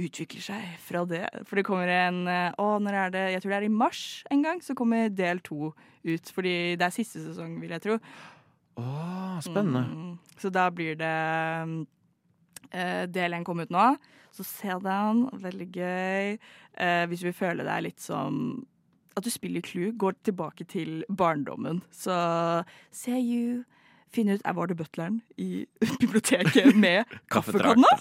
[0.00, 1.24] utvikler seg fra det.
[1.46, 3.24] For det kommer en eh, Å, når er det?
[3.34, 4.02] Jeg tror det er i mars
[4.34, 5.72] en gang, så kommer del to
[6.04, 6.32] ut.
[6.34, 7.98] Fordi det er siste sesong, vil jeg tro.
[8.80, 9.84] Åh, spennende.
[9.86, 11.14] Mm, så da blir det
[12.74, 13.88] eh, Del én kom ut nå,
[14.34, 15.26] så se den.
[15.44, 16.38] Veldig gøy.
[16.74, 18.64] Eh, hvis du vil føle deg litt som
[19.14, 21.84] at du spiller Clue, går tilbake til barndommen.
[21.94, 22.14] Så
[22.90, 23.62] se you.
[24.14, 25.66] Finn ut er var det butleren i
[26.02, 27.94] biblioteket med kaffekanna.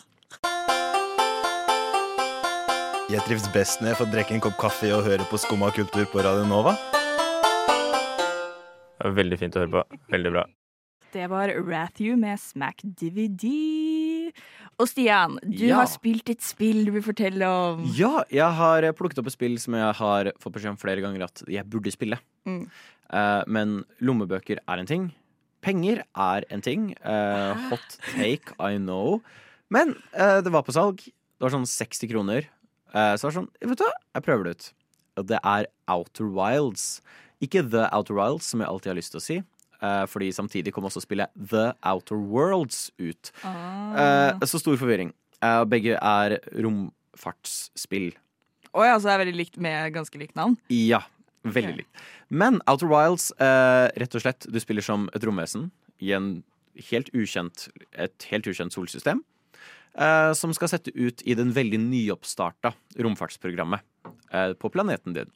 [3.11, 6.05] Jeg trives best når jeg får drikke en kopp kaffe og høre på Skumma kultur
[6.09, 6.73] på Radio Nova.
[8.97, 9.81] Det var Veldig fint å høre på.
[10.13, 10.43] Veldig bra.
[11.13, 14.31] Det var Rathew med Smack DVD.
[14.79, 15.81] Og Stian, du Ja.
[15.81, 17.83] har spilt et spill du vil fortelle om.
[17.93, 21.23] Ja, jeg har plukket opp et spill som jeg har fått beskjed om flere ganger
[21.25, 22.17] at jeg burde spille.
[22.47, 22.67] Mm.
[23.13, 25.11] Uh, men lommebøker er en ting.
[25.61, 26.95] Penger er en ting.
[27.05, 29.21] Uh, hot take, I know.
[29.69, 30.97] Men uh, det var på salg.
[31.03, 32.47] Det var sånn 60 kroner.
[32.93, 34.67] Eh, så det var sånn, vet du hva, jeg prøver det ut.
[35.29, 36.85] Det er Outer Wilds.
[37.43, 39.37] Ikke The Outer Wilds, som jeg alltid har lyst til å si.
[39.83, 43.33] Eh, fordi samtidig kom også spillet The Outer Worlds ut.
[43.43, 43.97] Ah.
[43.97, 45.13] Eh, så stor forvirring.
[45.67, 48.13] Begge er romfartsspill.
[48.73, 50.55] Å ja, så det er veldig likt med ganske likt navn?
[50.71, 51.01] Ja,
[51.43, 51.81] veldig okay.
[51.81, 52.05] likt.
[52.31, 55.67] Men Outer Wilds, rett og slett, du spiller som et romvesen
[55.99, 56.31] i en
[56.87, 59.19] helt ukjent, et helt ukjent solsystem.
[59.93, 63.83] Eh, som skal sette ut i den veldig nyoppstarta romfartsprogrammet
[64.33, 65.29] eh, på planeten din.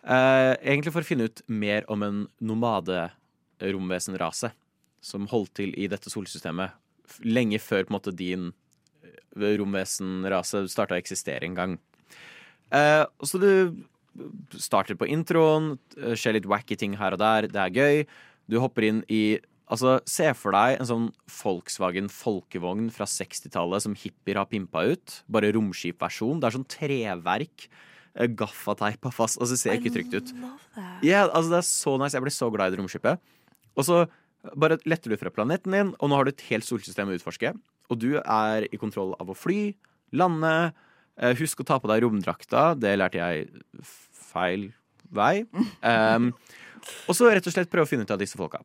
[0.00, 4.54] Eh, egentlig for å finne ut mer om en nomade-romvesenrase
[5.04, 6.72] som holdt til i dette solsystemet
[7.28, 8.52] lenge før på en måte din
[9.36, 11.78] romvesenrase starta å eksistere en gang.
[12.70, 13.50] Så du
[14.58, 15.78] starter på introen,
[16.14, 18.04] skjer litt wacky ting her og der, det er gøy.
[18.50, 23.94] Du hopper inn i Altså, se for deg en sånn Volkswagen folkevogn fra 60-tallet som
[23.94, 25.20] hippier har pimpa ut.
[25.30, 26.40] Bare romskipversjon.
[26.42, 27.68] Det er sånn treverk.
[28.18, 29.38] eh, Gaffateipa fast.
[29.38, 30.32] Altså, det ser ikke trygt ut.
[31.06, 32.16] Yeah, altså, det er så nice.
[32.18, 33.22] Jeg blir så glad i det romskipet.
[33.78, 34.00] Og så
[34.58, 37.54] bare letter du fra planeten din, og nå har du et helt solsystem å utforske.
[37.92, 39.74] Og du er i kontroll av å fly,
[40.16, 40.72] lande.
[41.20, 42.72] Eh, Husk å ta på deg romdrakta.
[42.74, 43.46] Det lærte jeg
[44.32, 44.72] feil
[45.14, 45.44] vei.
[45.82, 46.32] Um,
[47.08, 48.62] og så rett og slett prøve å finne ut av disse folka.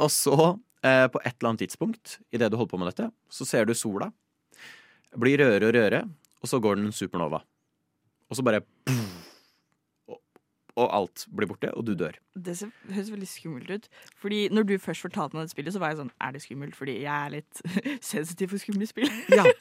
[0.00, 0.36] Og så,
[0.82, 3.74] eh, på et eller annet tidspunkt idet du holder på med dette, så ser du
[3.76, 4.10] sola.
[5.18, 6.02] Blir rødere og rødere,
[6.40, 7.42] og så går den supernova.
[8.30, 8.62] Og så bare
[10.08, 10.18] og,
[10.78, 12.14] og alt blir borte, og du dør.
[12.38, 13.88] Det ser, høres veldig skummelt ut.
[14.22, 16.78] Fordi når du først fortalte meg det spillet, så var jeg sånn Er det skummelt?
[16.78, 17.62] Fordi jeg er litt
[18.12, 19.10] sensitiv for skumle spill.
[19.40, 19.46] Ja.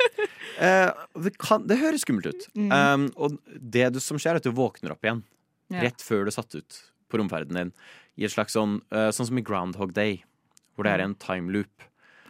[0.59, 0.89] Eh,
[1.23, 2.45] det, kan, det høres skummelt ut.
[2.57, 2.71] Mm.
[2.73, 5.21] Um, og det du, som skjer, er at du våkner opp igjen
[5.71, 5.85] Ja.
[5.85, 7.69] rett før du satt ut på romferden din.
[8.19, 10.17] I et slags sånn, uh, sånn som i Groundhog Day,
[10.79, 11.87] hvor det er en time loop.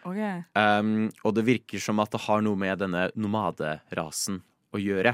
[0.07, 0.19] Ok.
[0.57, 4.41] Um, og det virker som at det har noe med denne nomaderasen
[4.73, 5.13] å gjøre.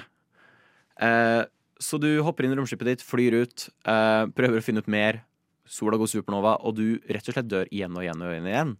[0.95, 1.43] Uh,
[1.81, 5.23] så du hopper inn i romskipet ditt, flyr ut, uh, prøver å finne ut mer.
[5.67, 8.47] Sola går supernova, og du rett og slett dør igjen og igjen og igjen.
[8.47, 8.75] og igjen.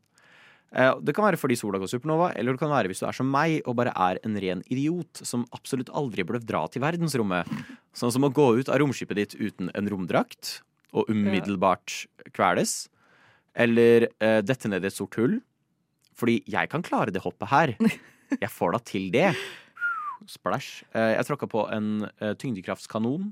[0.76, 3.16] Uh, det kan være fordi sola går supernova, eller det kan være hvis du er
[3.16, 7.52] som meg og bare er en ren idiot som absolutt aldri burde dra til verdensrommet.
[7.96, 10.60] Sånn som å gå ut av romskipet ditt uten en romdrakt
[10.96, 12.86] og umiddelbart kveles.
[13.56, 15.40] Eller eh, dette ned i et stort hull.
[16.16, 17.76] Fordi jeg kan klare det hoppet her.
[18.42, 19.28] Jeg får da til det.
[20.28, 20.82] Splash.
[20.98, 23.28] Eh, jeg tråkka på en eh, tyngdekraftskanon.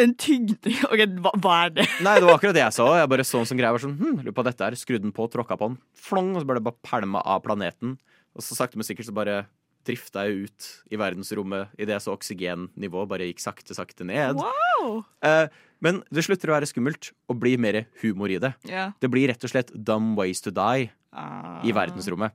[0.00, 1.84] En tyngde Ok, hva, hva er det?
[2.04, 2.86] Nei, det var akkurat det jeg så.
[2.96, 3.82] Jeg bare så en sånn greie.
[3.82, 4.76] Sånn, hm, lurer på dette her.
[4.80, 5.76] Skrudde den på, tråkka på den.
[6.08, 7.98] Flong, og så ble det bare pælma av planeten.
[8.32, 9.42] Og så sakte, men sikkert så bare
[9.86, 14.38] drifta jeg ut i verdensrommet idet jeg så oksygennivået bare gikk sakte, sakte ned.
[14.40, 15.02] Wow!
[15.26, 15.44] Eh,
[15.82, 18.54] men det slutter å være skummelt og blir mer humor i det.
[18.70, 18.92] Ja.
[19.02, 21.60] Det blir rett og slett dumb ways to die Ah.
[21.60, 22.32] i verdensrommet.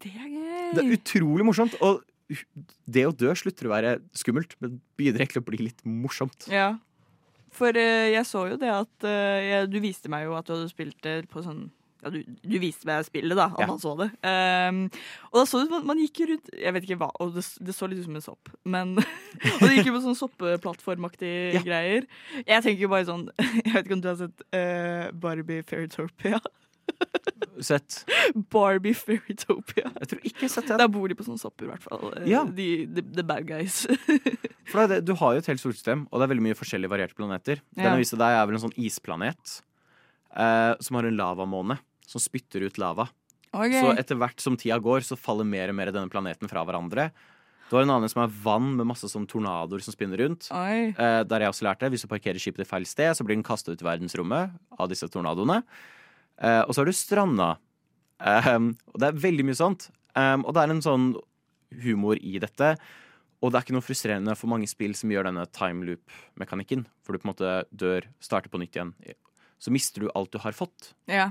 [0.00, 0.70] Det er gøy.
[0.72, 1.74] Det er utrolig morsomt.
[1.84, 2.00] Og
[2.88, 6.48] det å dø slutter å være skummelt, men begynner egentlig å bli litt morsomt.
[6.48, 6.78] Ja.
[7.52, 10.54] For uh, jeg så jo det at uh, jeg, Du viste meg jo at du
[10.54, 11.66] hadde spilt det på sånn
[12.02, 13.66] ja, du, du viste meg spillet, da, om Ja.
[13.70, 14.08] han så det.
[14.26, 14.80] Um,
[15.30, 17.44] og da så det ut som man gikk rundt Jeg vet ikke hva, og det,
[17.62, 18.50] det så litt ut som en sopp.
[18.64, 18.96] Men
[19.52, 21.62] Og det gikk jo på sånn soppeplattformaktige Ja.
[21.66, 22.08] greier.
[22.42, 23.28] Jeg tenker jo bare sånn
[23.64, 26.42] Jeg vet ikke om du har sett uh, Barbie Fairytopia?
[27.62, 28.00] Sett.
[28.50, 29.90] Barbie Fairytopia.
[30.00, 30.80] Jeg tror ikke jeg har sett den.
[30.80, 32.08] Der bor de på sånne sopper, i hvert fall.
[32.16, 32.40] Eh, Ja.
[32.48, 33.82] De, the, the bad guys.
[34.72, 37.14] For det, du har jo et helt solsystem, og det er veldig mye forskjellige varierte
[37.18, 37.60] planeter.
[37.76, 39.54] Den jeg viste deg, er vel en sånn isplanet
[40.34, 41.78] eh, som har en lavamåne
[42.12, 43.08] som spytter ut lava.
[43.52, 43.80] Okay.
[43.80, 46.64] Så etter hvert som tida går, så faller mer og mer av denne planeten fra
[46.64, 47.10] hverandre.
[47.68, 50.50] Du har en annen som er vann med masse sånn tornadoer som spinner rundt.
[50.92, 53.46] Eh, der jeg også lærte Hvis du parkerer skipet i feil sted, så blir den
[53.46, 55.62] kastet ut i verdensrommet av disse tornadoene.
[56.36, 57.54] Eh, og så har du stranda.
[58.20, 58.50] Eh,
[58.92, 59.88] og det er veldig mye sånt.
[60.12, 61.06] Um, og det er en sånn
[61.80, 62.74] humor i dette.
[63.40, 66.84] Og det er ikke noe frustrerende for mange spill som gjør denne time loop-mekanikken.
[67.02, 68.92] For du på en måte dør, starter på nytt igjen.
[69.62, 70.92] Så mister du alt du har fått.
[71.10, 71.30] Ja.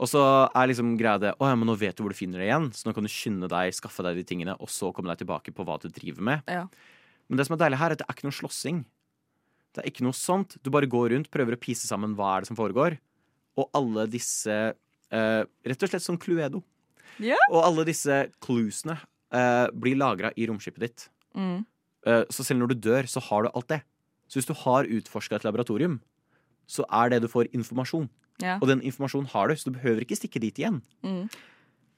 [0.00, 0.20] Og så
[0.56, 2.70] er liksom greia det Å ja, men nå vet du hvor du finner det igjen,
[2.72, 5.52] så nå kan du skynde deg, skaffe deg de tingene, og så komme deg tilbake
[5.52, 6.48] på hva du driver med.
[6.48, 6.64] Ja.
[7.28, 8.80] Men det som er deilig her, er at det er ikke noe slåssing.
[9.76, 10.56] Det er ikke noe sånt.
[10.64, 12.96] Du bare går rundt, prøver å pise sammen hva er det som foregår.
[13.60, 16.62] Og alle disse eh, Rett og slett som Cluedo.
[17.20, 17.38] Yeah.
[17.52, 21.06] Og alle disse cluesene eh, blir lagra i romskipet ditt.
[21.36, 21.60] Mm.
[22.08, 23.82] Eh, så selv når du dør, så har du alt det.
[24.30, 25.98] Så hvis du har utforska et laboratorium,
[26.70, 28.08] så er det du får informasjon.
[28.40, 28.58] Ja.
[28.60, 30.80] Og den informasjonen har du, så du behøver ikke stikke dit igjen.
[31.06, 31.24] Mm.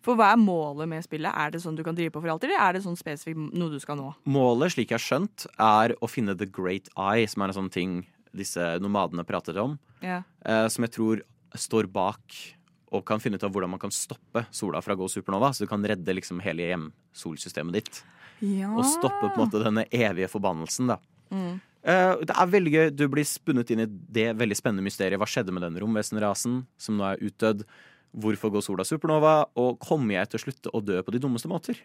[0.02, 1.30] For hva er målet med spillet?
[1.30, 3.70] Er det sånn du kan drive på for alltid, eller er det sånn spesifikt noe
[3.70, 4.08] du skal nå?
[4.34, 7.70] Målet, slik jeg har skjønt, er å finne the great eye, som er en sånn
[7.72, 8.00] ting
[8.34, 9.78] disse nomadene prater om.
[10.02, 10.24] Ja.
[10.44, 11.20] eh, som jeg tror
[11.54, 12.34] står bak
[12.92, 15.52] og kan finne ut av hvordan man kan stoppe sola fra å gå supernova.
[15.54, 18.02] Så du kan redde liksom hele hjemsolsystemet ditt.
[18.42, 18.72] Ja.
[18.74, 20.98] Og stoppe på en måte denne evige forbannelsen, da.
[21.32, 21.60] Mm.
[21.82, 22.90] Eh, det er veldig gøy.
[22.94, 25.18] Du blir spunnet inn i det veldig spennende mysteriet.
[25.18, 27.64] Hva skjedde med den romvesenrasen som nå er utdødd?
[28.12, 29.34] Hvorfor går sola supernova?
[29.58, 31.80] Og kommer jeg til å slutte å dø på de dummeste måter?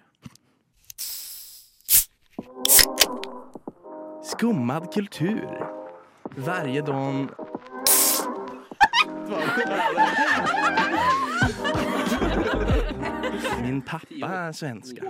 [4.28, 5.48] Skummad kultur.
[6.46, 7.34] Varje dag...
[13.64, 15.02] Min pappa er svenska.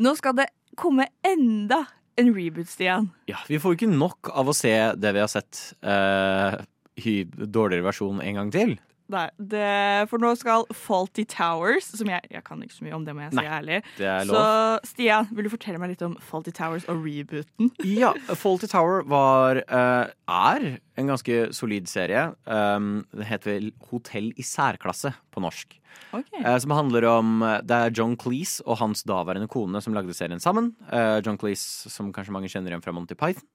[0.00, 0.48] Nå skal det
[0.80, 1.84] komme enda
[2.20, 3.10] en reboot, Stian.
[3.30, 6.60] Ja, Vi får jo ikke nok av å se det vi har sett uh,
[7.00, 8.76] i dårligere versjon en gang til.
[9.10, 9.66] Nei, det,
[10.10, 13.24] for nå skal Faulty Towers, som jeg, jeg kan ikke så mye om det, må
[13.24, 13.78] jeg si Nei, ærlig.
[13.96, 14.36] det er lov.
[14.38, 14.92] Så.
[14.92, 17.72] Stian, vil du fortelle meg litt om Faulty Towers og rebooten?
[18.00, 20.66] Ja, Faulty Tower var eh, er
[21.00, 22.28] en ganske solid serie.
[22.46, 25.74] Um, det heter vel Hotell i særklasse på norsk.
[26.14, 26.30] Ok.
[26.38, 30.42] Eh, som handler om Det er John Cleese og hans daværende kone som lagde serien
[30.42, 30.70] sammen.
[30.90, 33.46] Eh, John Cleese, som kanskje mange kjenner igjen fra Monty Python.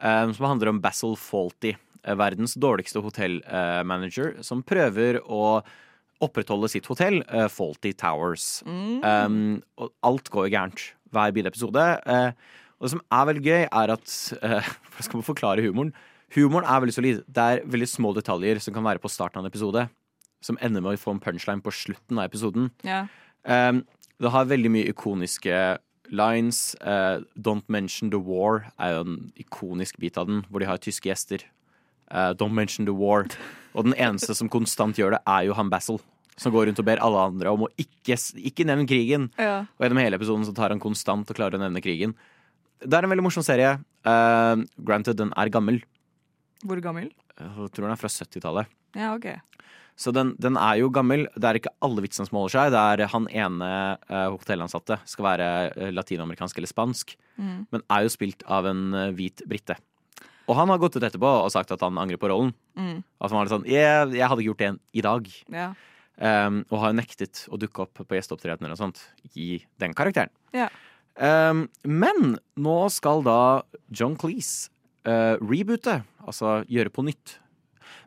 [0.00, 5.60] Som handler om Basil Faulty, verdens dårligste hotellmanager, som prøver å
[6.20, 8.60] opprettholde sitt hotell, uh, Faulty Towers.
[8.68, 9.00] Mm.
[9.00, 9.36] Um,
[9.80, 10.82] og alt går gærent
[11.14, 11.86] hver bilepisode.
[12.04, 12.32] Uh,
[12.80, 15.94] og det som er veldig gøy, er at uh, For skal man forklare humoren
[16.36, 17.22] Humoren er veldig solid.
[17.26, 19.88] Det er veldig små detaljer som kan være på starten av en episode,
[20.46, 22.68] som ender med å få en punchline på slutten av episoden.
[22.86, 23.08] Yeah.
[23.42, 23.82] Um,
[24.22, 25.56] det har veldig mye ikoniske
[26.14, 26.76] lines.
[26.86, 30.78] Uh, Don't mention the war er jo en ikonisk bit av den, hvor de har
[30.78, 31.42] tyske gjester.
[32.10, 33.26] Eh, Don't mention the war.
[33.74, 36.00] Og den eneste som konstant gjør det, er jo han Basil.
[36.40, 38.16] Som går rundt og ber alle andre om å ikke,
[38.50, 39.28] ikke nevne krigen.
[39.38, 39.66] Ja.
[39.78, 42.14] Og gjennom hele episoden så tar han konstant og klarer å nevne krigen.
[42.80, 43.74] Det er en veldig morsom serie.
[44.08, 45.82] Uh, granted, den er gammel.
[46.64, 47.10] Hvor gammel?
[47.40, 48.72] Jeg tror den er fra 70-tallet.
[48.96, 49.28] Ja, ok.
[50.00, 51.26] Så den, den er jo gammel.
[51.36, 52.72] Det er ikke alle vitsene som holder seg.
[52.72, 53.68] Det er han ene
[54.08, 57.62] uh, hotellansatte skal være eh, latinamerikansk eller spansk, Mm.
[57.72, 59.76] men er jo spilt av en eh, hvit brite.
[60.50, 62.50] Og han har gått ut etterpå og sagt at han angrer på rollen.
[62.74, 63.04] Mm.
[63.20, 65.30] At han var litt sånn jeg, jeg hadde ikke gjort det i dag.
[65.54, 65.68] Ja.
[66.20, 69.04] Um, og har nektet å dukke opp på gjesteopptredener og sånt
[69.38, 70.32] i den karakteren.
[70.56, 70.66] Ja.
[71.20, 73.62] Um, men nå skal da
[73.94, 74.72] John Cleese
[75.08, 77.38] uh, reboote, altså gjøre på nytt.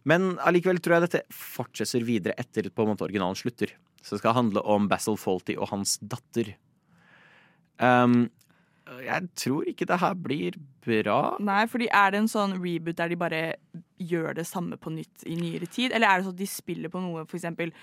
[0.06, 3.72] Men allikevel tror jeg dette fortsetter videre etter på en måte originalen slutter.
[4.04, 6.54] Så det skal handle om Basil Faulty og hans datter.
[7.80, 8.28] Um,
[9.02, 11.38] jeg tror ikke det her blir bra.
[11.40, 13.42] Nei, fordi er det en sånn reboot der de bare
[14.04, 15.92] gjør det samme på nytt i nyere tid?
[15.96, 17.74] Eller er det sånn at de spiller på noe, for eksempel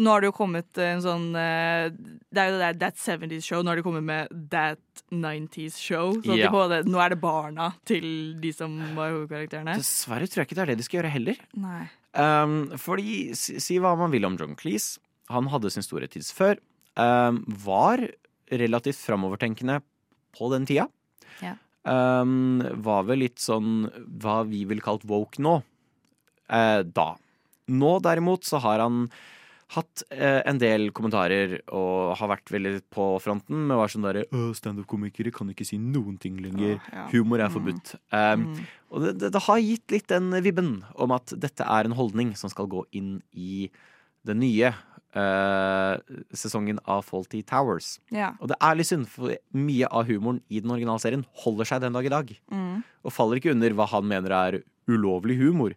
[0.00, 3.44] Nå har det jo kommet en sånn eh, Det er jo det der That 70's
[3.44, 3.60] Show.
[3.60, 6.14] Nå har de kommet med That 90's Show.
[6.24, 6.48] Så Ja.
[6.48, 8.06] de nå er det barna til
[8.40, 9.74] de som var hovedkarakterene.
[9.76, 11.36] Dessverre tror jeg ikke det er det de skal gjøre heller.
[11.60, 11.82] Nei.
[12.16, 14.96] Um, fordi, si, si hva man vil om John Cleese.
[15.28, 16.56] Han hadde sin store tids før.
[16.96, 18.00] Um, var
[18.52, 19.80] relativt framovertenkende
[20.36, 20.88] på den tida.
[21.42, 21.56] Ja.
[21.82, 23.88] Um, var vel litt sånn
[24.22, 25.58] hva vi ville kalt woke nå.
[26.52, 27.14] Uh, da.
[27.72, 29.06] Nå derimot så har han
[29.72, 34.04] hatt uh, en del kommentarer og har vært veldig på fronten med å være sånn
[34.04, 36.76] derre «Åh, Standup-komikere kan ikke si noen ting lenger.
[36.76, 37.06] Åh, ja.
[37.14, 37.54] Humor er Mm.
[37.56, 37.94] forbudt.
[38.12, 38.66] Um, Mm.
[38.92, 42.34] Og det, det, det har gitt litt den vibben om at dette er en holdning
[42.36, 43.70] som skal gå inn i
[44.28, 44.74] det nye
[45.18, 47.96] eh, sesongen av Faulty Towers.
[48.14, 48.32] Ja.
[48.40, 51.82] Og det er litt synd, for mye av humoren i den originale serien holder seg
[51.84, 52.32] den dag i dag.
[52.52, 52.82] Mm.
[53.04, 55.76] Og faller ikke under hva han mener er ulovlig humor.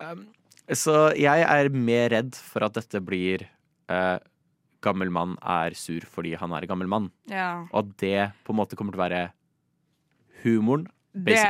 [0.00, 0.28] Um,
[0.70, 3.42] så jeg er mer redd for at dette blir
[3.90, 4.18] eh,
[4.84, 7.10] gammel mann er sur fordi han er gammel mann.
[7.30, 7.66] Ja.
[7.72, 9.24] Og at det på en måte kommer til å være
[10.44, 10.86] humoren.
[11.12, 11.40] Det,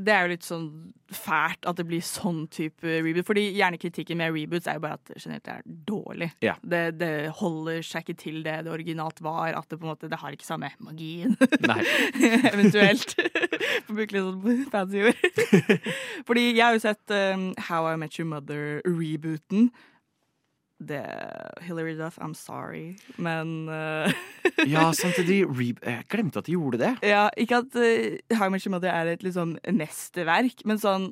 [0.00, 0.68] det er jo litt sånn
[1.12, 3.26] fælt at det blir sånn type reboot.
[3.26, 6.30] Fordi gjerne kritikken med reboots er jo bare at det generelt er dårlig.
[6.44, 6.54] Ja.
[6.62, 9.52] Det, det holder seg ikke til det det originalt var.
[9.58, 11.36] At det på en måte Det har ikke samme magien.
[11.66, 11.80] Nei.
[12.54, 13.16] Eventuelt.
[13.84, 15.28] For å bruke litt sånn fancy ord.
[16.28, 19.68] Fordi jeg har jo sett um, How I Met Your Mother-rebooten.
[20.80, 21.00] Det
[21.66, 24.08] Hilary Duff, I'm sorry, men uh,
[24.64, 26.94] Ja, samtidig Jeg glemte at de gjorde det.
[27.04, 31.10] Ja, ikke at uh, How Much Mother er et liksom mesterverk, men sånn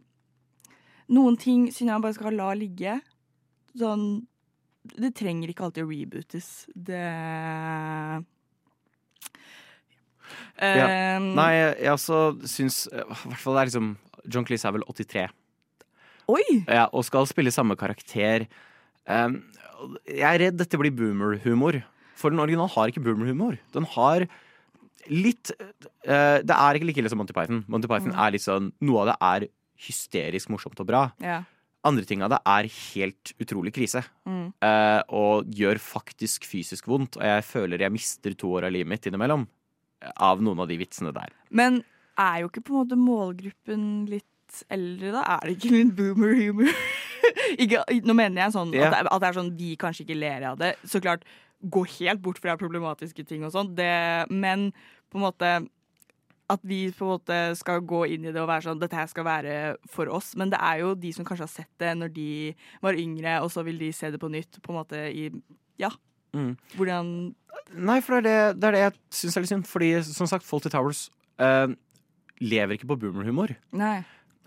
[1.12, 2.98] Noen ting synes jeg bare skal la ligge.
[3.80, 4.26] Sånn
[4.96, 6.50] Det trenger ikke alltid å rebootes.
[6.72, 7.04] Det
[10.58, 10.88] Ja.
[11.16, 12.16] Um, Nei, jeg, jeg også
[12.50, 13.92] syns I hvert fall det er liksom
[14.28, 15.28] John Cleese er vel 83.
[16.28, 16.44] Oi!
[16.66, 18.44] Ja, og skal spille samme karakter.
[19.08, 19.38] Um,
[20.08, 21.80] jeg er redd dette blir boomer-humor.
[22.18, 23.58] For den originalen har ikke boomer-humor.
[23.72, 24.26] Den har
[25.08, 25.52] litt
[26.04, 27.62] eh, Det er ikke like ille som Monty Python.
[27.70, 28.18] Monty Python Mm.
[28.26, 29.46] er litt sånn Noe av det er
[29.86, 31.04] hysterisk morsomt og bra.
[31.22, 31.44] Ja.
[31.86, 34.02] Andre ting av det er helt utrolig krise.
[34.26, 34.52] Mm.
[34.60, 37.16] eh, og gjør faktisk fysisk vondt.
[37.16, 39.46] Og jeg føler jeg mister to år av livet mitt innimellom.
[40.18, 41.30] Av noen av de vitsene der.
[41.50, 41.84] Men
[42.18, 44.26] er jo ikke på en måte målgruppen litt
[44.72, 45.24] eldre, da?
[45.36, 46.72] Er det ikke litt boomer-humor?
[48.08, 48.88] nå mener jeg sånn yeah.
[48.88, 50.74] at, det, at det er sånn vi kanskje ikke ler av det.
[50.88, 51.26] Så klart,
[51.60, 53.74] gå helt bort fra problematiske ting og sånn,
[54.30, 54.70] men
[55.08, 55.52] på en måte
[56.48, 59.08] at vi på en måte skal gå inn i det og være sånn Dette her
[59.10, 59.54] skal være
[59.92, 60.30] for oss.
[60.40, 62.28] Men det er jo de som kanskje har sett det når de
[62.84, 64.60] var yngre, og så vil de se det på nytt.
[64.64, 65.28] På en måte i
[65.80, 65.92] Ja.
[66.32, 66.56] Mm.
[66.76, 67.34] Hvordan
[67.76, 69.68] Nei, for det er det, det, er det jeg syns er litt synd.
[69.68, 71.68] Fordi som sagt, Fawlty Towers eh,
[72.40, 73.52] lever ikke på boomerhumor.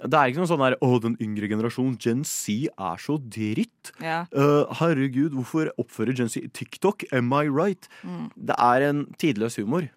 [0.02, 3.92] Det er ikke noe sånn der 'Å, den yngre generasjonen, Gen Z, er så dritt'.
[4.02, 4.26] Ja.
[4.34, 7.06] Uh, herregud, hvorfor oppfører Gen Z TikTok?
[7.14, 7.88] Am I right?
[8.02, 8.32] Mm.
[8.36, 9.90] Det er en tidløs humor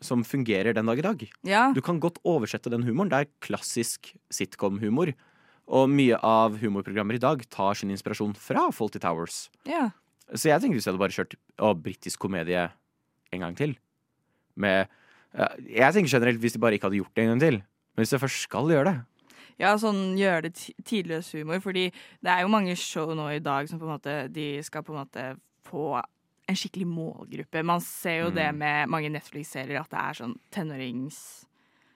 [0.00, 1.24] som fungerer den dag i dag.
[1.44, 1.72] Ja.
[1.76, 3.10] Du kan godt oversette den humoren.
[3.12, 5.12] Det er klassisk sitcom-humor.
[5.70, 9.50] Og mye av humorprogrammer i dag tar sin inspirasjon fra Fawlty Towers.
[9.68, 9.90] Ja.
[10.32, 12.70] Så jeg tenker hvis jeg hadde bare kjørt å, britisk komedie
[13.30, 13.76] en gang til
[14.60, 14.88] med
[15.36, 17.60] uh, Jeg tenker generelt hvis de bare ikke hadde gjort det en gang til.
[17.94, 18.98] Men hvis jeg først skal gjøre det
[19.60, 20.54] Ja, sånn gjøre det
[20.88, 21.60] tidløs humor.
[21.60, 21.90] Fordi
[22.24, 24.94] det er jo mange show nå i dag som på en måte De skal på
[24.94, 25.26] en måte
[25.68, 26.00] få
[26.50, 27.62] en skikkelig målgruppe.
[27.62, 28.58] Man ser jo det Mm.
[28.58, 31.46] med mange Netflix-serier at det er sånn tenårings...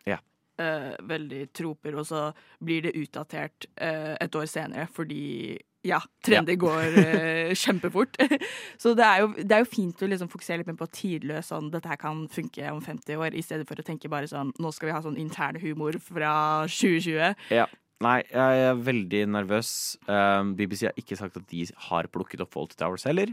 [0.06, 0.20] Ja.
[0.60, 6.56] Uh, veldig troper, og så blir det utdatert uh, et år senere fordi ja, trender
[6.60, 8.18] går uh, kjempefort.
[8.82, 11.52] så det er, jo, det er jo fint å liksom fokusere litt mer på tidløs
[11.52, 14.54] sånn dette her kan funke om 50 år, i stedet for å tenke bare sånn
[14.60, 16.34] nå skal vi ha sånn intern humor fra
[16.70, 17.48] 2020.
[17.54, 17.68] Ja.
[18.04, 19.68] Nei, jeg er veldig nervøs.
[20.08, 23.30] Um, BBC har ikke sagt at de har plukket opp Fawlty Towers heller.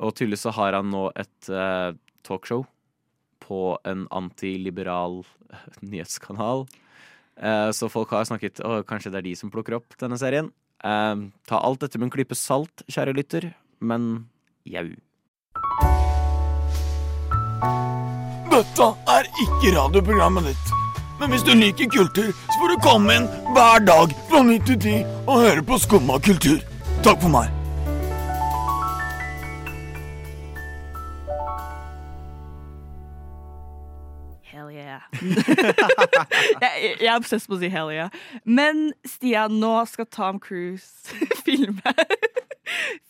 [0.00, 1.92] Og tydeligvis så har han nå et uh,
[2.24, 2.64] talkshow
[3.42, 5.20] på en antiliberal
[5.84, 6.64] nyhetskanal.
[7.36, 10.52] Uh, så folk har snakket og kanskje det er de som plukker opp denne serien.
[10.82, 14.26] Um, ta alt dette med en klype salt, kjære lytter, men
[14.66, 14.88] jau.
[18.52, 20.76] Dette er ikke radioprogrammet ditt.
[21.22, 24.78] Men hvis du liker kultur, så får du komme inn hver dag fra 9 til
[24.82, 26.58] 10 og høre på Skumma kultur.
[27.06, 27.61] Takk for meg.
[36.62, 38.10] jeg, jeg er obsess på å si hell yeah.
[38.48, 41.12] Men Stian, nå skal Tom Cruise
[41.46, 41.94] filme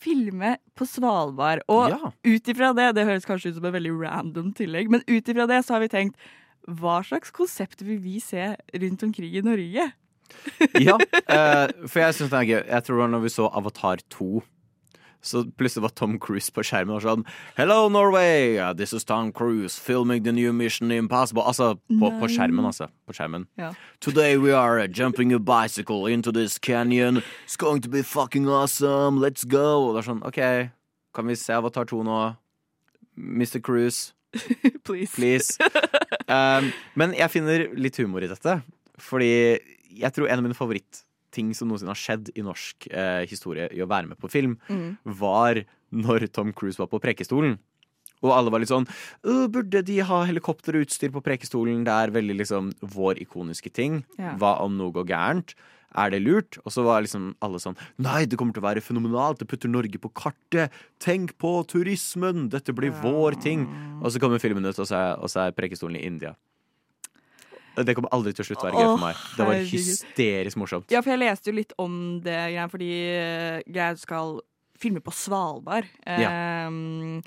[0.03, 1.61] Filme på Svalbard.
[1.71, 2.11] Og Ja.
[2.25, 5.45] ut ifra det, det høres kanskje ut som et veldig random tillegg, men ut ifra
[5.47, 6.17] det så har vi tenkt
[6.67, 9.85] hva slags konsept vil vi se rundt omkring i Norge?
[10.81, 12.61] Ja, eh, for jeg syns det er gøy.
[12.71, 14.41] Jeg tror når vi så Avatar 2.
[15.23, 17.21] Så plutselig var Tom Cruise på skjermen og sånn
[17.55, 18.57] Hello, Norway!
[18.75, 21.43] This is Tom Cruise filming the new Mission Impossible.
[21.47, 22.89] Altså på, på skjermen, altså.
[23.07, 23.47] På skjermen.
[23.57, 23.71] Ja.
[24.03, 27.23] Today we are uh, jumping a bicycle into this canyon.
[27.45, 29.21] It's going to be fucking awesome.
[29.23, 29.87] Let's go.
[29.87, 30.41] Og det er sånn, OK,
[31.15, 32.19] kan vi se Avatar 2 nå?
[33.15, 33.61] Mr.
[33.61, 34.11] Cruise,
[34.83, 35.15] Please.
[35.15, 35.57] please.
[36.33, 38.53] Um, men jeg finner litt humor i dette.
[39.03, 39.27] Fordi
[39.99, 40.57] jeg tror en av mine
[41.33, 44.57] favorittting som noensinne har skjedd i norsk eh, historie i å være med på film,
[44.69, 44.97] Mm.
[45.05, 47.57] var når Tom Cruise var på Prekestolen.
[48.23, 48.87] Og alle var litt sånn
[49.25, 51.83] «Øh, Burde de ha helikopterutstyr på Prekestolen?
[51.83, 54.05] Det er veldig liksom vår ikoniske ting.
[54.17, 54.35] Ja.
[54.37, 55.53] Hva om noe går gærent?
[55.95, 56.57] Er det lurt?
[56.65, 59.39] Og så var liksom alle sånn Nei, det kommer til å være fenomenalt.
[59.39, 60.71] Det putter Norge på kartet.
[60.99, 62.49] Tenk på turismen!
[62.49, 63.67] Dette blir vår ting.
[64.01, 66.33] Og så kommer filmen ut, og så er, og så er Prekestolen i India.
[67.73, 69.21] Det kommer aldri til å slutte å være gøy for meg.
[69.37, 70.91] Det var hysterisk morsomt.
[70.93, 72.37] Ja, for jeg leste jo litt om det,
[72.71, 74.37] fordi uh, greia skal
[74.79, 75.89] filme på Svalbard.
[76.05, 77.23] Um,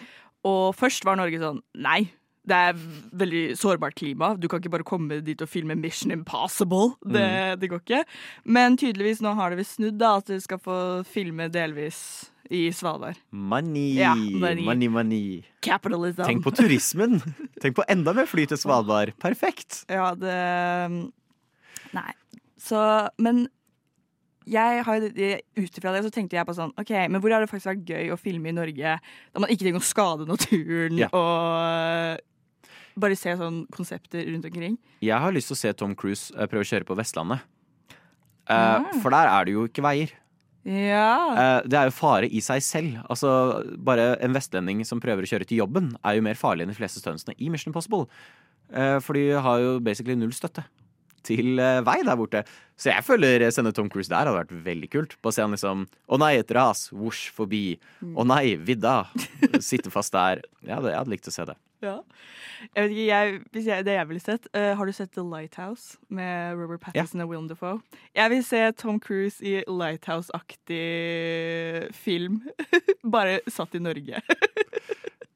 [0.46, 2.06] og først var Norge sånn Nei,
[2.46, 2.76] det er
[3.18, 4.28] veldig sårbart klima.
[4.38, 6.92] Du kan ikke bare komme dit og filme Mission Impossible.
[7.02, 7.26] Det,
[7.60, 8.04] det går ikke.
[8.44, 10.76] Men tydeligvis nå har det visst snudd, da, at de skal få
[11.10, 11.98] filme delvis
[12.46, 13.18] i Svalbard.
[13.34, 14.62] Money, Ja, money.
[14.68, 15.42] money, money.
[15.66, 16.22] Capitalism.
[16.22, 17.18] Tenk på turismen!
[17.62, 19.10] Tenk på enda mer fly til Svalbard.
[19.18, 19.82] Perfekt!
[19.90, 20.38] Ja, det
[21.96, 22.12] Nei.
[22.62, 22.78] Så
[23.18, 23.48] Men
[24.46, 27.50] jeg har ut ifra det så tenkte jeg på sånn OK, men hvor har det
[27.50, 31.08] faktisk vært gøy å filme i Norge da man ikke trenger å skade naturen Ja.
[31.10, 32.20] og
[32.98, 34.76] bare se sånn konsepter rundt omkring?
[35.04, 37.42] Jeg har lyst til å se Tom Cruise eh, prøve å kjøre på Vestlandet.
[38.48, 38.78] Eh, Ja.
[39.02, 40.14] For der er det jo ikke veier.
[40.66, 41.10] Ja.
[41.34, 42.96] Eh, det er jo fare i seg selv.
[43.10, 43.30] Altså,
[43.78, 46.78] Bare en vestlending som prøver å kjøre til jobben, er jo mer farlig enn de
[46.78, 48.08] fleste stuntsene i Mission Impossible.
[48.66, 50.64] For de har jo basically null støtte
[51.26, 51.54] til
[51.86, 52.40] vei der borte.
[52.78, 55.14] Så jeg føler å sende Tom Cruise der hadde vært veldig kult.
[55.22, 56.88] Bare se han liksom Å nei, et ras!
[56.90, 57.78] Vosj forbi.
[58.02, 59.04] Å nei, vidda!
[59.62, 60.42] Sitte fast der.
[60.66, 61.54] Ja, det, jeg hadde likt å se det.
[61.86, 61.96] Ja.
[62.74, 65.20] Jeg vet ikke, jeg, hvis jeg, Det jeg ville sett uh, Har du sett The
[65.24, 67.80] Lighthouse med Robert Pattinson og Willem Dafoe?
[68.16, 70.80] Jeg vil se Tom Cruise i Lighthouse-aktig
[71.96, 72.40] film.
[73.16, 74.22] Bare satt i Norge.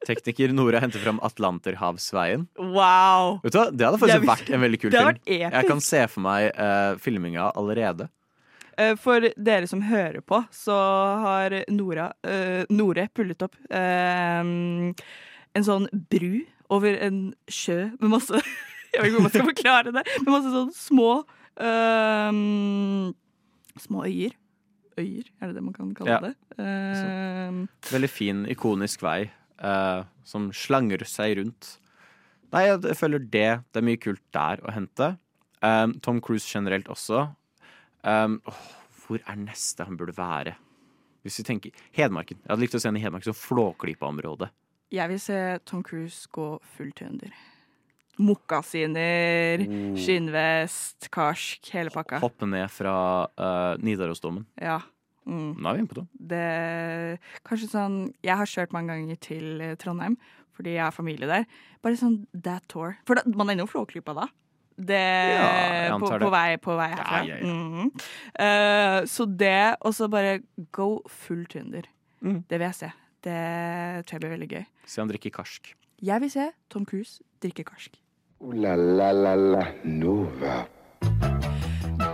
[0.07, 2.47] Tekniker Nora henter fram Atlanterhavsveien.
[2.59, 3.37] Wow!
[3.45, 3.67] Vet du hva?
[3.71, 5.21] Det hadde faktisk er- vært en veldig kul film.
[5.29, 8.09] Jeg kan se for meg uh, filminga allerede.
[8.81, 10.73] Eh, For dere som hører på, så
[11.27, 14.41] har Nora, uh, Nore pullet opp eh,
[15.59, 18.39] en sånn bru over en sjø med masse
[18.95, 20.03] Jeg vet ikke om man skal forklare det.
[20.25, 21.11] med masse sånne små
[21.63, 23.13] øhm,
[23.81, 24.33] Små øyer.
[24.99, 26.19] Øyer, er det det man kan kalle Ja.
[26.25, 26.35] det?
[26.59, 29.31] Øhm, Veldig fin, ikonisk vei
[29.63, 31.77] uh, som slanger seg rundt.
[32.53, 33.63] Nei, jeg føler det.
[33.71, 35.13] Det er mye kult der å hente.
[35.63, 37.29] Um, Tom Cruise generelt også.
[38.03, 38.61] Um, oh,
[39.07, 40.57] hvor er neste han burde være?
[41.23, 42.41] Hvis vi tenker Hedmarken.
[42.43, 44.51] Jeg hadde likt å se han i Hedmark som Flåklypa-område.
[44.91, 45.39] Jeg vil se
[45.69, 47.33] Tom Cruise gå full trønder.
[48.21, 49.97] Mokkasiner, Oh.
[49.97, 52.19] skinnvest, karsk, hele pakka.
[52.21, 54.45] Hoppe ned fra uh, Nidarosdomen.
[54.61, 54.81] Ja.
[55.27, 55.55] Mm.
[55.57, 56.07] Nå er vi inne på det.
[56.31, 60.17] det Kanskje sånn Jeg har kjørt mange ganger til eh, Trondheim
[60.57, 61.45] fordi jeg har familie der.
[61.81, 62.99] Bare sånn that tour.
[63.09, 64.27] For da, man er innom Flåklypa da.
[64.77, 64.99] Det,
[65.37, 66.19] ja, på, det.
[66.21, 67.21] på, vei, på vei herfra.
[67.25, 67.53] Ja, ja, ja.
[67.53, 67.89] -hmm.
[68.41, 70.41] uh, så det, og så bare
[70.73, 71.89] go full trønder.
[72.21, 72.45] Mm.
[72.49, 72.91] Det vil jeg se.
[73.25, 74.65] Det tror jeg blir veldig gøy.
[74.89, 75.75] Se han drikker karsk.
[76.01, 77.99] Jeg vil se Tom Cruise drikke karsk.
[78.41, 80.63] Ooh la la la la Nova.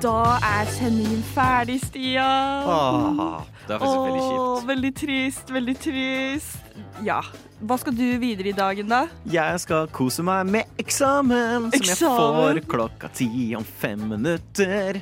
[0.03, 2.67] Da er sendingen ferdig, Stian.
[2.69, 4.41] Åh, det er faktisk veldig kjipt.
[4.43, 6.81] Åh, Veldig trist, veldig trist.
[7.07, 7.21] Ja.
[7.63, 9.05] Hva skal du videre i dagen, da?
[9.31, 11.97] Jeg skal kose meg med eksamen, eksamen.
[11.97, 15.01] som jeg får klokka ti om fem minutter.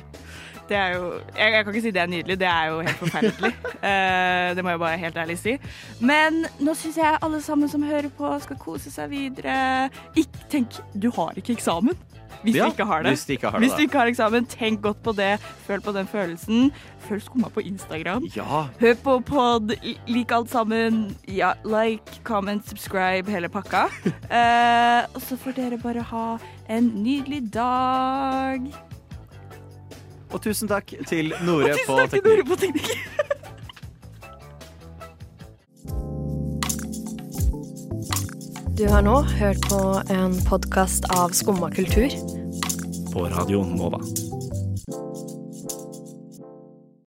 [0.69, 2.97] Det er jo jeg, jeg kan ikke si det er nydelig, det er jo helt
[3.03, 3.51] forferdelig.
[3.75, 5.57] uh, det må jeg bare helt ærlig si.
[6.01, 9.89] Men nå syns jeg alle sammen som hører på, skal kose seg videre.
[10.17, 11.93] Ikke, tenk, du har ikke eksamen.
[12.45, 13.11] Hvis Ja, du ikke har det.
[13.15, 15.39] hvis du ikke har det, Hvis du ikke har eksamen, tenk godt på det.
[15.65, 16.67] Føl på den følelsen.
[17.07, 18.25] Følg Skumma på Instagram.
[18.35, 18.65] Ja.
[18.81, 21.15] Hør på pod, li- lik alt sammen.
[21.27, 23.85] Ja, like, comment, subscribe, hele pakka.
[24.35, 26.25] Eh, og så får dere bare ha
[26.69, 28.65] en nydelig dag.
[30.33, 32.47] Og tusen takk til Nore Og på takk teknikk.
[32.49, 32.89] På teknikk.
[38.75, 42.11] Du har nå hørt på en podkast av Skumma kultur.
[43.13, 44.01] På Radio Nova.